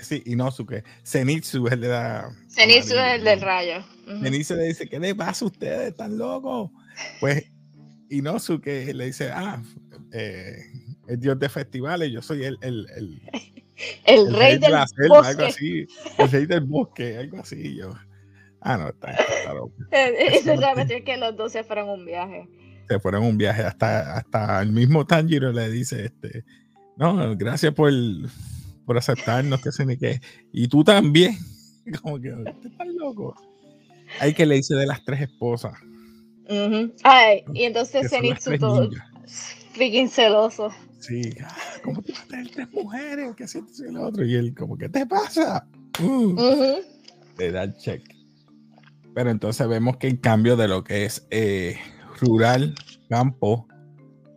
Sí, 0.00 0.22
Inosuke. 0.26 0.84
Zenitsu 1.04 1.66
es 1.66 1.72
el 1.74 1.80
de 1.80 1.88
la. 1.88 2.34
Zenitsu 2.48 2.94
es 2.94 3.14
el 3.16 3.24
del 3.24 3.40
rayo. 3.40 3.84
Zenitsu 4.22 4.54
le 4.54 4.64
dice: 4.64 4.88
¿Qué 4.88 4.98
le 4.98 5.14
pasa 5.14 5.44
a 5.44 5.48
ustedes? 5.48 5.88
¿Están 5.90 6.16
locos? 6.16 6.70
Pues 7.20 7.44
Inosuke 8.08 8.92
le 8.94 9.06
dice: 9.06 9.30
Ah, 9.30 9.62
eh, 10.12 10.56
el 11.08 11.20
dios 11.20 11.38
de 11.38 11.48
festivales, 11.48 12.10
yo 12.12 12.22
soy 12.22 12.44
el. 12.44 12.58
El, 12.60 12.86
el, 12.96 13.22
el, 14.04 14.34
rey, 14.34 14.58
del 14.58 14.72
bosque. 15.08 15.28
Algo 15.28 15.44
así. 15.44 15.86
El 16.18 16.30
rey 16.30 16.46
del 16.46 16.60
bosque, 16.62 17.18
algo 17.18 17.38
así. 17.38 17.76
Yo. 17.76 17.94
Ah, 18.60 18.76
no, 18.76 18.88
está, 18.88 19.10
está 19.12 19.54
loco. 19.54 19.74
Eso 19.90 20.56
realmente 20.56 21.04
que 21.04 21.16
los 21.16 21.36
dos 21.36 21.52
se 21.52 21.64
fueron 21.64 21.88
un 21.88 22.04
viaje. 22.04 22.48
Se 22.88 22.98
fueron 22.98 23.24
un 23.24 23.36
viaje. 23.36 23.62
Hasta, 23.62 24.16
hasta 24.16 24.62
el 24.62 24.72
mismo 24.72 25.06
Tanjiro 25.06 25.52
le 25.52 25.70
dice: 25.70 26.06
este, 26.06 26.44
No, 26.96 27.36
gracias 27.36 27.74
por 27.74 27.88
el 27.88 28.28
por 28.84 28.98
aceptarnos, 28.98 29.62
que 29.62 29.72
sé 29.72 29.86
ni 29.86 29.96
qué. 29.96 30.20
Y 30.52 30.68
tú 30.68 30.84
también. 30.84 31.36
Como 32.02 32.20
que, 32.20 32.28
estás 32.28 32.86
loco? 32.88 33.34
Hay 34.20 34.34
que 34.34 34.46
le 34.46 34.56
dice 34.56 34.74
de 34.74 34.86
las 34.86 35.04
tres 35.04 35.22
esposas. 35.22 35.74
Ay, 37.02 37.42
y 37.54 37.64
entonces 37.64 38.10
Zenitsu 38.10 38.58
todo 38.58 38.90
freaking 39.72 40.08
celoso. 40.08 40.70
Sí, 41.06 41.34
ah, 41.44 41.54
¿cómo 41.82 42.00
te 42.00 42.12
vas 42.12 42.22
a 42.22 42.28
tener 42.28 42.50
tres 42.50 42.72
mujeres? 42.72 43.34
¿Qué 43.36 43.46
sientes 43.46 43.78
el 43.80 43.98
otro? 43.98 44.24
Y 44.24 44.36
él, 44.36 44.54
como, 44.54 44.78
¿qué 44.78 44.88
te 44.88 45.04
pasa? 45.04 45.66
Uh, 46.00 46.34
Le 47.36 47.52
da 47.52 47.64
el 47.64 47.76
check. 47.76 48.02
Pero 49.14 49.30
entonces 49.30 49.68
vemos 49.68 49.98
que 49.98 50.08
en 50.08 50.16
cambio 50.16 50.56
de 50.56 50.66
lo 50.66 50.82
que 50.82 51.04
es 51.04 51.26
eh, 51.30 51.76
rural, 52.20 52.74
campo, 53.10 53.68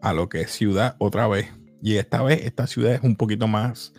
a 0.01 0.11
lo 0.11 0.27
que 0.27 0.41
es 0.41 0.51
ciudad, 0.51 0.97
otra 0.99 1.29
vez. 1.29 1.47
Y 1.81 1.95
esta 1.95 2.21
vez, 2.21 2.41
esta 2.43 2.67
ciudad 2.67 2.93
es 2.95 3.01
un 3.01 3.15
poquito 3.15 3.47
más 3.47 3.93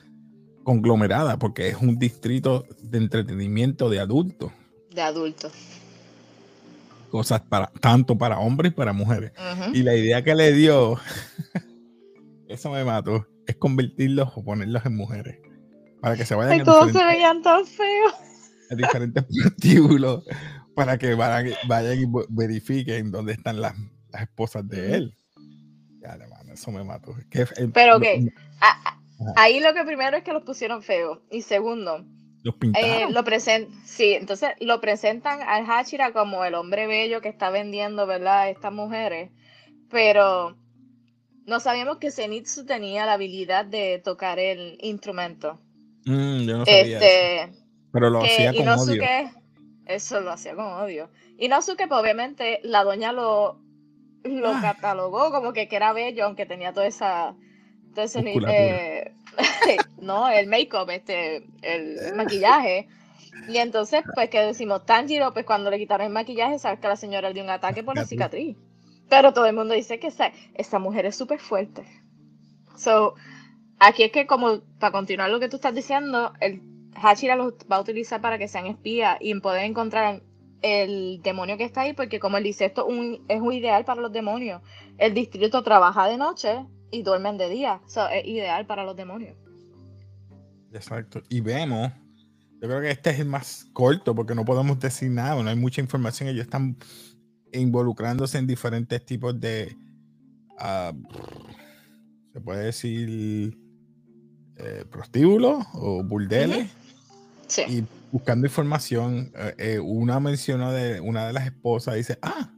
conglomerada 0.62 1.38
porque 1.38 1.68
es 1.68 1.76
un 1.76 1.98
distrito 1.98 2.66
de 2.82 2.98
entretenimiento 2.98 3.88
de 3.88 4.00
adultos. 4.00 4.52
De 4.94 5.00
adultos. 5.00 5.52
Cosas 7.10 7.40
para 7.40 7.68
tanto 7.80 8.18
para 8.18 8.38
hombres 8.38 8.72
y 8.72 8.75
para 8.75 8.92
mujeres. 8.92 9.32
Y 9.72 9.82
la 9.82 9.94
idea 9.96 10.22
que 10.22 10.34
le 10.34 10.52
dio, 10.52 11.00
eso 12.49 12.71
me 12.71 12.85
mató, 12.85 13.26
es 13.47 13.57
convertirlos 13.57 14.31
o 14.35 14.45
ponerlos 14.45 14.85
en 14.87 14.97
mujeres. 14.97 15.38
Para 16.00 16.17
que 16.17 16.25
se 16.25 16.35
vayan 16.35 16.69
a 16.69 16.93
se 16.93 17.05
veían 17.05 17.43
tan 17.43 17.67
feos. 17.67 18.14
A 18.71 18.75
diferentes 18.75 19.25
prostíbulos 19.43 20.25
para 20.75 20.97
que 20.97 21.14
vayan, 21.14 21.99
y 21.99 22.07
verifiquen 22.28 23.11
dónde 23.11 23.33
están 23.33 23.61
las, 23.61 23.75
esposas 24.21 24.69
de 24.69 24.95
él. 24.95 25.14
Ya, 26.00 26.17
eso 26.52 26.71
me 26.71 26.85
mató. 26.85 27.14
Pero 27.75 28.00
que 28.00 28.28
Ahí 29.37 29.61
lo 29.61 29.75
que 29.75 29.85
primero 29.85 30.17
es 30.17 30.23
que 30.23 30.33
los 30.33 30.45
pusieron 30.45 30.83
feos. 30.83 31.19
Y 31.31 31.43
segundo, 31.43 32.05
los 32.45 32.55
eh, 32.75 33.07
lo 33.11 33.25
sí, 33.85 34.14
entonces 34.14 34.50
lo 34.61 34.81
presentan 34.81 35.40
al 35.43 35.67
Hachira 35.69 36.12
como 36.12 36.45
el 36.45 36.55
hombre 36.55 36.87
bello 36.87 37.21
que 37.21 37.28
está 37.28 37.50
vendiendo, 37.50 38.07
¿verdad? 38.07 38.49
Estas 38.49 38.73
mujeres. 38.73 39.31
Pero 39.90 40.57
no 41.49 41.61
sabíamos 41.61 41.97
que 41.97 42.11
Zenitsu 42.11 42.67
tenía 42.67 43.07
la 43.07 43.14
habilidad 43.14 43.64
de 43.64 44.00
tocar 44.05 44.38
el 44.38 44.76
instrumento. 44.83 45.59
Mm, 46.05 46.40
yo 46.43 46.59
no 46.59 46.67
sabía 46.67 46.83
este, 46.83 47.43
eso. 47.43 47.52
Pero 47.90 48.11
lo 48.11 48.23
hacía 48.23 48.52
con 48.52 48.69
odio. 48.69 49.02
Eso 49.87 50.21
lo 50.21 50.31
hacía 50.31 50.55
con 50.55 50.67
odio. 50.67 51.09
Y 51.38 51.49
Nosuke, 51.49 51.88
pues 51.88 52.00
obviamente, 52.00 52.61
la 52.64 52.85
doña 52.85 53.12
lo, 53.12 53.62
lo 54.25 54.50
ah. 54.50 54.61
catalogó 54.61 55.31
como 55.31 55.55
que, 55.55 55.69
que 55.69 55.76
era 55.76 55.95
bello, 55.95 56.26
aunque 56.26 56.45
tenía 56.45 56.75
toda 56.75 56.87
esa. 56.87 57.35
Todo 57.95 58.05
ese, 58.05 58.21
eh, 58.21 59.14
no, 60.02 60.28
el 60.28 60.49
make-up, 60.49 60.90
este, 60.90 61.49
el 61.62 62.14
maquillaje. 62.14 62.88
Y 63.49 63.57
entonces, 63.57 64.02
pues, 64.14 64.28
que 64.28 64.40
decimos 64.40 64.85
Tanjiro, 64.85 65.33
pues 65.33 65.47
cuando 65.47 65.71
le 65.71 65.78
quitaron 65.78 66.09
el 66.09 66.12
maquillaje, 66.12 66.59
sabes 66.59 66.78
que 66.78 66.88
la 66.88 66.97
señora 66.97 67.28
le 67.28 67.35
dio 67.35 67.43
un 67.43 67.50
ataque 67.50 67.83
por 67.83 67.97
la 67.97 68.05
cicatriz. 68.05 68.59
Pero 69.08 69.32
todo 69.32 69.46
el 69.46 69.54
mundo 69.54 69.74
dice 69.74 69.98
que 69.98 70.08
esa, 70.08 70.32
esa 70.54 70.78
mujer 70.78 71.06
es 71.06 71.16
súper 71.16 71.40
fuerte. 71.40 71.84
So, 72.76 73.14
aquí 73.78 74.02
es 74.02 74.12
que 74.12 74.26
como, 74.26 74.60
para 74.78 74.92
continuar 74.92 75.30
lo 75.30 75.40
que 75.40 75.48
tú 75.48 75.56
estás 75.56 75.74
diciendo, 75.74 76.32
el 76.40 76.62
Hachira 76.94 77.36
los 77.36 77.54
va 77.70 77.76
a 77.76 77.80
utilizar 77.80 78.20
para 78.20 78.38
que 78.38 78.48
sean 78.48 78.66
espías 78.66 79.16
y 79.20 79.34
poder 79.40 79.64
encontrar 79.64 80.22
el 80.60 81.20
demonio 81.22 81.56
que 81.56 81.64
está 81.64 81.82
ahí, 81.82 81.92
porque 81.92 82.20
como 82.20 82.36
él 82.36 82.44
dice, 82.44 82.64
esto 82.64 82.86
es 83.28 83.40
un 83.40 83.52
ideal 83.52 83.84
para 83.84 84.00
los 84.00 84.12
demonios. 84.12 84.62
El 84.98 85.14
distrito 85.14 85.62
trabaja 85.62 86.06
de 86.06 86.16
noche 86.16 86.66
y 86.90 87.02
duermen 87.02 87.38
de 87.38 87.48
día. 87.48 87.80
So, 87.86 88.08
es 88.08 88.26
ideal 88.26 88.66
para 88.66 88.84
los 88.84 88.96
demonios. 88.96 89.36
Exacto. 90.72 91.22
Y 91.28 91.40
vemos 91.40 91.92
yo 92.60 92.66
creo 92.66 92.80
que 92.80 92.90
este 92.90 93.10
es 93.10 93.20
el 93.20 93.26
más 93.26 93.66
corto 93.72 94.14
porque 94.14 94.34
no 94.34 94.44
podemos 94.44 94.80
decir 94.80 95.10
nada, 95.10 95.40
no 95.40 95.48
hay 95.48 95.56
mucha 95.56 95.80
información. 95.80 96.28
Ellos 96.28 96.44
están 96.44 96.76
involucrándose 97.52 98.38
en 98.38 98.47
diferentes 98.47 99.05
tipos 99.05 99.38
de, 99.38 99.76
ah, 100.59 100.93
se 102.33 102.40
puede 102.40 102.64
decir, 102.67 103.59
eh, 104.57 104.85
prostíbulos 104.90 105.64
o 105.75 106.02
burdeles. 106.02 106.69
Sí. 107.47 107.62
Y 107.69 107.85
buscando 108.12 108.47
información, 108.47 109.33
eh, 109.35 109.55
eh, 109.59 109.78
una 109.81 110.21
mencionó 110.21 110.73
de 110.73 111.00
una 111.00 111.26
de 111.26 111.33
las 111.33 111.47
esposas, 111.47 111.95
dice, 111.95 112.19
ah, 112.23 112.50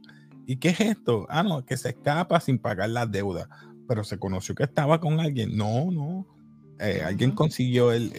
¿y 0.45 0.57
qué 0.57 0.69
es 0.69 0.81
esto? 0.81 1.25
Ah, 1.29 1.43
no, 1.43 1.65
que 1.65 1.77
se 1.77 1.89
escapa 1.89 2.39
sin 2.39 2.59
pagar 2.59 2.89
la 2.89 3.05
deuda, 3.05 3.47
pero 3.87 4.03
se 4.03 4.17
conoció 4.17 4.55
que 4.55 4.63
estaba 4.63 4.99
con 4.99 5.19
alguien. 5.19 5.55
No, 5.55 5.91
no, 5.91 6.27
eh, 6.81 7.03
alguien 7.05 7.31
consiguió 7.31 7.91
el, 7.91 8.11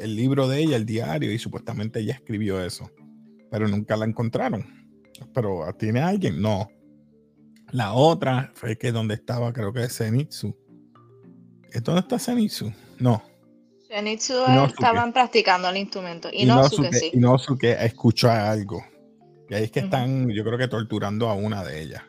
libro 0.00 0.48
de 0.48 0.60
ella, 0.60 0.76
el 0.76 0.86
diario, 0.86 1.30
y 1.30 1.38
supuestamente 1.38 2.00
ella 2.00 2.14
escribió 2.14 2.64
eso, 2.64 2.90
pero 3.50 3.68
nunca 3.68 3.96
la 3.96 4.06
encontraron. 4.06 4.81
Pero 5.34 5.66
¿tiene 5.78 6.00
alguien? 6.00 6.40
No. 6.40 6.68
La 7.70 7.94
otra 7.94 8.52
fue 8.54 8.76
que 8.76 8.92
donde 8.92 9.14
estaba, 9.14 9.52
creo 9.52 9.72
que 9.72 9.84
es 9.84 9.96
Zenitsu. 9.96 10.56
¿Dónde 11.82 12.00
está 12.00 12.18
Zenitsu? 12.18 12.72
No. 12.98 13.22
Zenitsu 13.88 14.34
estaban 14.66 15.12
practicando 15.12 15.68
el 15.68 15.78
instrumento. 15.78 16.28
Y, 16.32 16.44
no 16.44 16.54
Inosuke, 16.54 16.92
sí. 16.92 17.10
Inosuke 17.14 17.76
escuchó 17.84 18.30
algo. 18.30 18.84
Y 19.48 19.54
ahí 19.54 19.64
es 19.64 19.70
que 19.70 19.80
están, 19.80 20.28
yo 20.30 20.44
creo 20.44 20.58
que 20.58 20.68
torturando 20.68 21.28
a 21.28 21.34
una 21.34 21.64
de 21.64 21.82
ellas. 21.82 22.02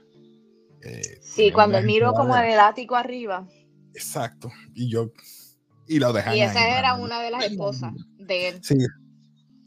Eh, 0.81 1.19
sí, 1.22 1.51
cuando 1.51 1.81
miro 1.81 2.13
como 2.13 2.36
en 2.36 2.45
el 2.45 2.60
ático 2.60 2.95
arriba. 2.95 3.48
Exacto. 3.93 4.51
Y 4.74 4.89
yo 4.89 5.12
y 5.88 6.00
lo 6.00 6.13
dejan. 6.13 6.36
Y 6.36 6.41
esa 6.41 6.77
era 6.77 6.95
una 6.95 7.22
de 7.22 7.31
las 7.31 7.45
esposas 7.45 7.93
de 8.17 8.50
él. 8.50 8.60
Sí, 8.63 8.75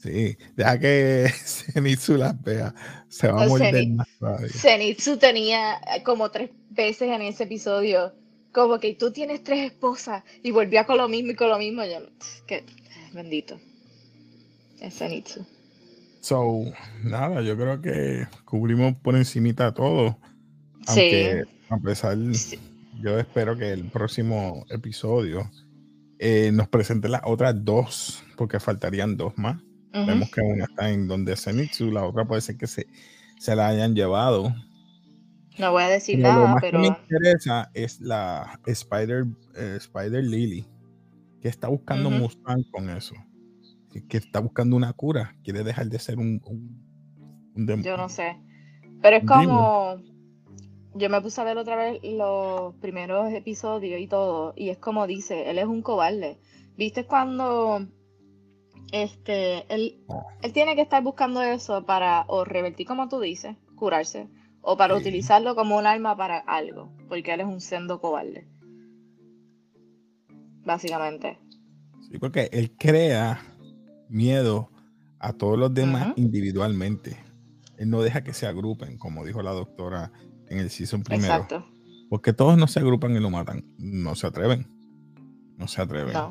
sí. 0.07 0.39
Deja 0.57 0.79
que 0.79 1.29
Zenitsu 1.45 2.17
las 2.17 2.41
vea. 2.43 2.75
Se 3.09 3.29
va 3.29 3.45
a 3.45 3.49
morir 3.49 3.89
más 3.91 4.09
Zenitsu 4.51 5.17
tenía 5.17 5.81
como 6.05 6.31
tres 6.31 6.51
veces 6.71 7.09
en 7.11 7.23
ese 7.23 7.45
episodio. 7.45 8.15
Como 8.53 8.81
que 8.81 8.95
tú 8.95 9.13
tienes 9.13 9.43
tres 9.43 9.73
esposas 9.73 10.23
y 10.43 10.51
volvía 10.51 10.85
con 10.87 10.97
lo 10.97 11.09
mismo 11.09 11.33
y 11.33 11.35
con 11.35 11.51
lo 11.51 11.59
mismo. 11.59 11.85
Yo, 11.85 11.99
que, 12.47 12.65
bendito. 13.13 13.61
Es 14.81 14.95
Zenitsu. 14.99 15.45
So, 16.21 16.65
nada, 17.05 17.43
yo 17.43 17.57
creo 17.57 17.81
que 17.81 18.27
cubrimos 18.45 18.95
por 18.97 19.15
encimita 19.15 19.73
todo. 19.75 20.19
Aunque, 20.87 21.45
sí. 21.45 21.67
a 21.69 21.79
pesar, 21.79 22.17
yo 23.01 23.19
espero 23.19 23.57
que 23.57 23.73
el 23.73 23.85
próximo 23.91 24.65
episodio 24.71 25.51
eh, 26.19 26.51
nos 26.53 26.69
presente 26.69 27.09
las 27.09 27.23
otras 27.25 27.65
dos, 27.65 28.25
porque 28.37 28.59
faltarían 28.59 29.17
dos 29.17 29.37
más. 29.37 29.63
Vemos 30.05 30.31
que 30.31 30.41
una 30.41 30.65
está 30.65 30.91
en 30.91 31.09
donde 31.09 31.37
Zenitsu, 31.37 31.91
la 31.91 32.05
otra 32.05 32.27
puede 32.27 32.41
ser 32.41 32.57
que 32.57 32.67
se, 32.67 32.87
se 33.39 33.57
la 33.57 33.69
hayan 33.69 33.95
llevado. 33.95 34.55
No 35.59 35.73
voy 35.73 35.85
a 35.85 35.89
decir 35.89 36.19
nada, 36.19 36.41
lo 36.41 36.49
más 36.49 36.61
pero. 36.61 36.83
Que 36.83 36.91
me 36.91 36.97
interesa 36.97 37.71
es 37.73 38.01
la 38.01 38.61
Spider, 38.67 39.25
eh, 39.55 39.77
Spider 39.79 40.25
Lily, 40.25 40.67
que 41.41 41.49
está 41.49 41.69
buscando 41.69 42.11
Mustang 42.11 42.65
con 42.71 42.91
eso. 42.91 43.15
Que 44.09 44.19
está 44.19 44.41
buscando 44.41 44.77
una 44.77 44.93
cura, 44.93 45.35
quiere 45.43 45.65
dejar 45.65 45.87
de 45.87 45.99
ser 45.99 46.19
un, 46.19 46.43
un, 47.55 47.83
Yo 47.83 47.97
no 47.97 48.11
sé. 48.11 48.37
Pero 49.01 49.17
es 49.17 49.25
como 49.25 50.03
yo 50.97 51.11
me 51.11 51.21
puse 51.21 51.41
a 51.41 51.45
ver 51.45 51.59
otra 51.59 51.77
vez 51.77 52.01
los 52.03 52.75
primeros 52.77 53.31
episodios 53.33 54.01
y 54.01 54.07
todo, 54.07 54.55
y 54.57 54.71
es 54.71 54.79
como 54.79 55.07
dice, 55.07 55.51
él 55.51 55.59
es 55.59 55.67
un 55.67 55.83
cobarde. 55.83 56.39
¿Viste 56.77 57.07
cuando 57.07 57.87
este 58.93 59.73
él, 59.75 60.05
él 60.43 60.53
tiene 60.53 60.75
que 60.75 60.83
estar 60.83 61.03
buscando 61.03 61.43
eso 61.43 61.85
para 61.85 62.25
o 62.29 62.45
revertir 62.45 62.87
como 62.87 63.09
tú 63.09 63.21
dices, 63.21 63.57
curarse, 63.75 64.29
o 64.61 64.77
para 64.77 64.97
utilizarlo 64.97 65.55
como 65.55 65.77
un 65.79 65.87
arma 65.87 66.17
para 66.17 66.39
algo, 66.39 66.93
porque 67.09 67.33
él 67.35 67.41
es 67.41 67.47
un 67.47 67.61
sendo 67.61 68.01
cobarde. 68.01 68.49
Básicamente. 70.65 71.39
Sí, 72.11 72.19
porque 72.19 72.49
él 72.53 72.73
crea 72.77 73.41
miedo 74.09 74.71
a 75.19 75.33
todos 75.33 75.59
los 75.59 75.73
demás 75.73 76.13
individualmente. 76.17 77.17
Él 77.79 77.91
no 77.91 78.03
deja 78.03 78.23
que 78.23 78.33
se 78.33 78.47
agrupen, 78.47 78.99
como 78.99 79.25
dijo 79.25 79.43
la 79.43 79.53
doctora 79.53 80.13
en 80.49 80.59
el 80.59 80.71
season 80.71 81.03
primero. 81.03 81.35
Exacto. 81.35 81.67
Porque 82.09 82.33
todos 82.33 82.57
no 82.57 82.67
se 82.67 82.81
agrupan 82.81 83.15
y 83.17 83.21
lo 83.21 83.31
matan. 83.31 83.65
No 83.79 84.15
se 84.15 84.27
atreven. 84.27 84.67
No 85.57 85.69
se 85.69 85.83
atreven. 85.83 86.13
No. 86.13 86.31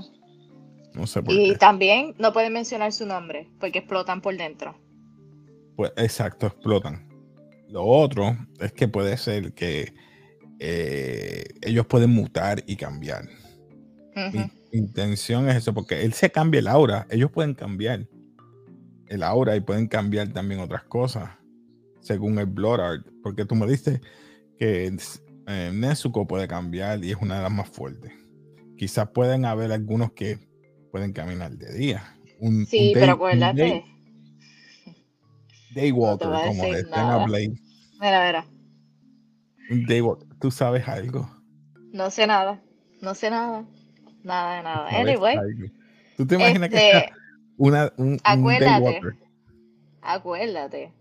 No 0.95 1.07
sé 1.07 1.21
por 1.21 1.33
y 1.33 1.55
también 1.55 2.15
no 2.17 2.31
pueden 2.31 2.53
mencionar 2.53 2.91
su 2.93 3.05
nombre 3.05 3.49
porque 3.59 3.79
explotan 3.79 4.21
por 4.21 4.35
dentro. 4.37 4.79
Pues 5.75 5.91
exacto, 5.97 6.47
explotan. 6.47 7.07
Lo 7.67 7.83
otro 7.83 8.37
es 8.59 8.71
que 8.71 8.87
puede 8.87 9.17
ser 9.17 9.53
que 9.53 9.93
eh, 10.59 11.43
ellos 11.61 11.85
pueden 11.87 12.11
mutar 12.11 12.63
y 12.65 12.75
cambiar. 12.75 13.27
Mi 14.31 14.49
intención 14.71 15.49
es 15.49 15.57
eso, 15.57 15.73
porque 15.73 16.03
él 16.03 16.13
se 16.13 16.31
cambia 16.31 16.59
el 16.59 16.67
aura. 16.67 17.05
Ellos 17.09 17.31
pueden 17.31 17.53
cambiar 17.53 18.07
el 19.07 19.23
aura 19.23 19.55
y 19.57 19.59
pueden 19.59 19.87
cambiar 19.87 20.31
también 20.31 20.61
otras 20.61 20.83
cosas 20.83 21.31
según 22.05 22.37
el 22.37 22.45
Blood 22.45 22.79
Art, 22.79 23.07
porque 23.23 23.45
tú 23.45 23.55
me 23.55 23.65
dices 23.65 23.99
que 24.59 24.95
eh, 25.47 25.71
Nezuko 25.73 26.27
puede 26.27 26.47
cambiar 26.47 27.03
y 27.03 27.11
es 27.11 27.17
una 27.19 27.37
de 27.37 27.43
las 27.43 27.51
más 27.51 27.67
fuertes. 27.67 28.11
Quizás 28.77 29.09
pueden 29.09 29.43
haber 29.43 29.71
algunos 29.71 30.11
que 30.11 30.37
pueden 30.95 31.11
caminar 31.11 31.51
de 31.51 31.73
día. 31.73 32.15
sí, 32.69 32.91
pero 32.93 33.11
acuérdate. 33.11 33.83
Daywalker, 35.75 36.29
como 36.47 36.63
de 36.63 36.83
Blade. 37.25 37.53
Mira, 37.99 38.25
mira. 38.25 38.45
Un 39.71 39.85
Daywalker, 39.85 40.25
¿tú 40.39 40.51
sabes 40.51 40.87
algo? 40.87 41.29
No 41.91 42.09
sé 42.11 42.25
nada, 42.27 42.61
no 43.01 43.13
sé 43.13 43.29
nada. 43.29 43.65
Nada 44.23 44.55
de 44.55 44.63
nada. 44.63 44.87
Anyway. 44.87 45.37
¿Tú 46.15 46.25
te 46.25 46.35
imaginas 46.35 46.69
que 46.69 46.91
este, 46.91 47.13
una, 47.57 47.91
un, 47.97 48.17
acuérdate, 48.23 49.01
Acuérdate 50.01 50.93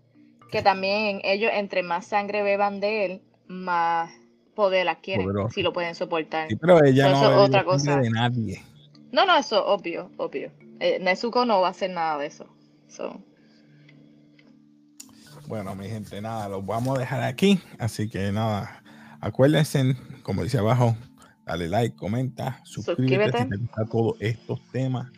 que 0.51 0.61
también 0.61 1.21
ellos, 1.23 1.51
entre 1.53 1.83
más 1.83 2.05
sangre 2.05 2.43
beban 2.43 2.81
de 2.81 3.05
él, 3.05 3.21
más 3.47 4.11
poder 4.55 4.89
adquieren, 4.89 5.29
si 5.51 5.61
lo 5.61 5.71
pueden 5.71 5.95
soportar. 5.95 6.49
pero 6.59 6.83
ella 6.83 7.11
no 7.11 7.31
es 7.31 7.37
otra 7.47 7.63
cosa. 7.63 8.01
de 8.01 8.09
nadie. 8.09 8.61
No, 9.15 9.25
no, 9.25 9.37
eso 9.37 9.65
obvio, 9.65 10.11
obvio. 10.17 10.51
Eh, 10.81 10.99
Nezuko 10.99 11.45
no 11.45 11.61
va 11.61 11.69
a 11.69 11.71
hacer 11.71 11.89
nada 11.89 12.17
de 12.17 12.27
eso. 12.27 12.49
Bueno, 15.47 15.73
mi 15.73 15.87
gente, 15.87 16.21
nada, 16.21 16.49
los 16.49 16.65
vamos 16.65 16.97
a 16.97 16.99
dejar 16.99 17.23
aquí. 17.23 17.61
Así 17.79 18.09
que 18.09 18.33
nada, 18.33 18.83
acuérdense, 19.21 19.95
como 20.21 20.43
dice 20.43 20.57
abajo, 20.57 20.97
dale 21.45 21.69
like, 21.69 21.95
comenta, 21.95 22.59
suscríbete, 22.65 23.43
si 23.43 23.49
te 23.49 23.55
gustan 23.55 23.87
todos 23.87 24.17
estos 24.19 24.59
temas. 24.73 25.09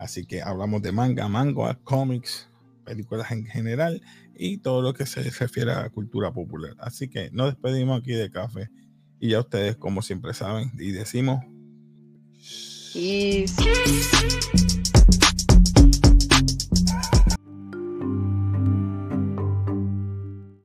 Así 0.00 0.26
que 0.26 0.42
hablamos 0.42 0.82
de 0.82 0.90
manga, 0.90 1.28
manga, 1.28 1.78
cómics, 1.84 2.50
películas 2.84 3.30
en 3.30 3.46
general 3.46 4.02
y 4.34 4.58
todo 4.58 4.82
lo 4.82 4.94
que 4.94 5.06
se 5.06 5.22
refiere 5.30 5.70
a 5.70 5.82
la 5.82 5.90
cultura 5.90 6.32
popular. 6.32 6.74
Así 6.80 7.06
que 7.06 7.30
nos 7.30 7.52
despedimos 7.52 8.00
aquí 8.00 8.14
de 8.14 8.32
café 8.32 8.68
y 9.20 9.28
ya 9.28 9.38
ustedes, 9.38 9.76
como 9.76 10.02
siempre 10.02 10.34
saben, 10.34 10.72
y 10.76 10.90
decimos... 10.90 11.53
Isso. 12.94 14.63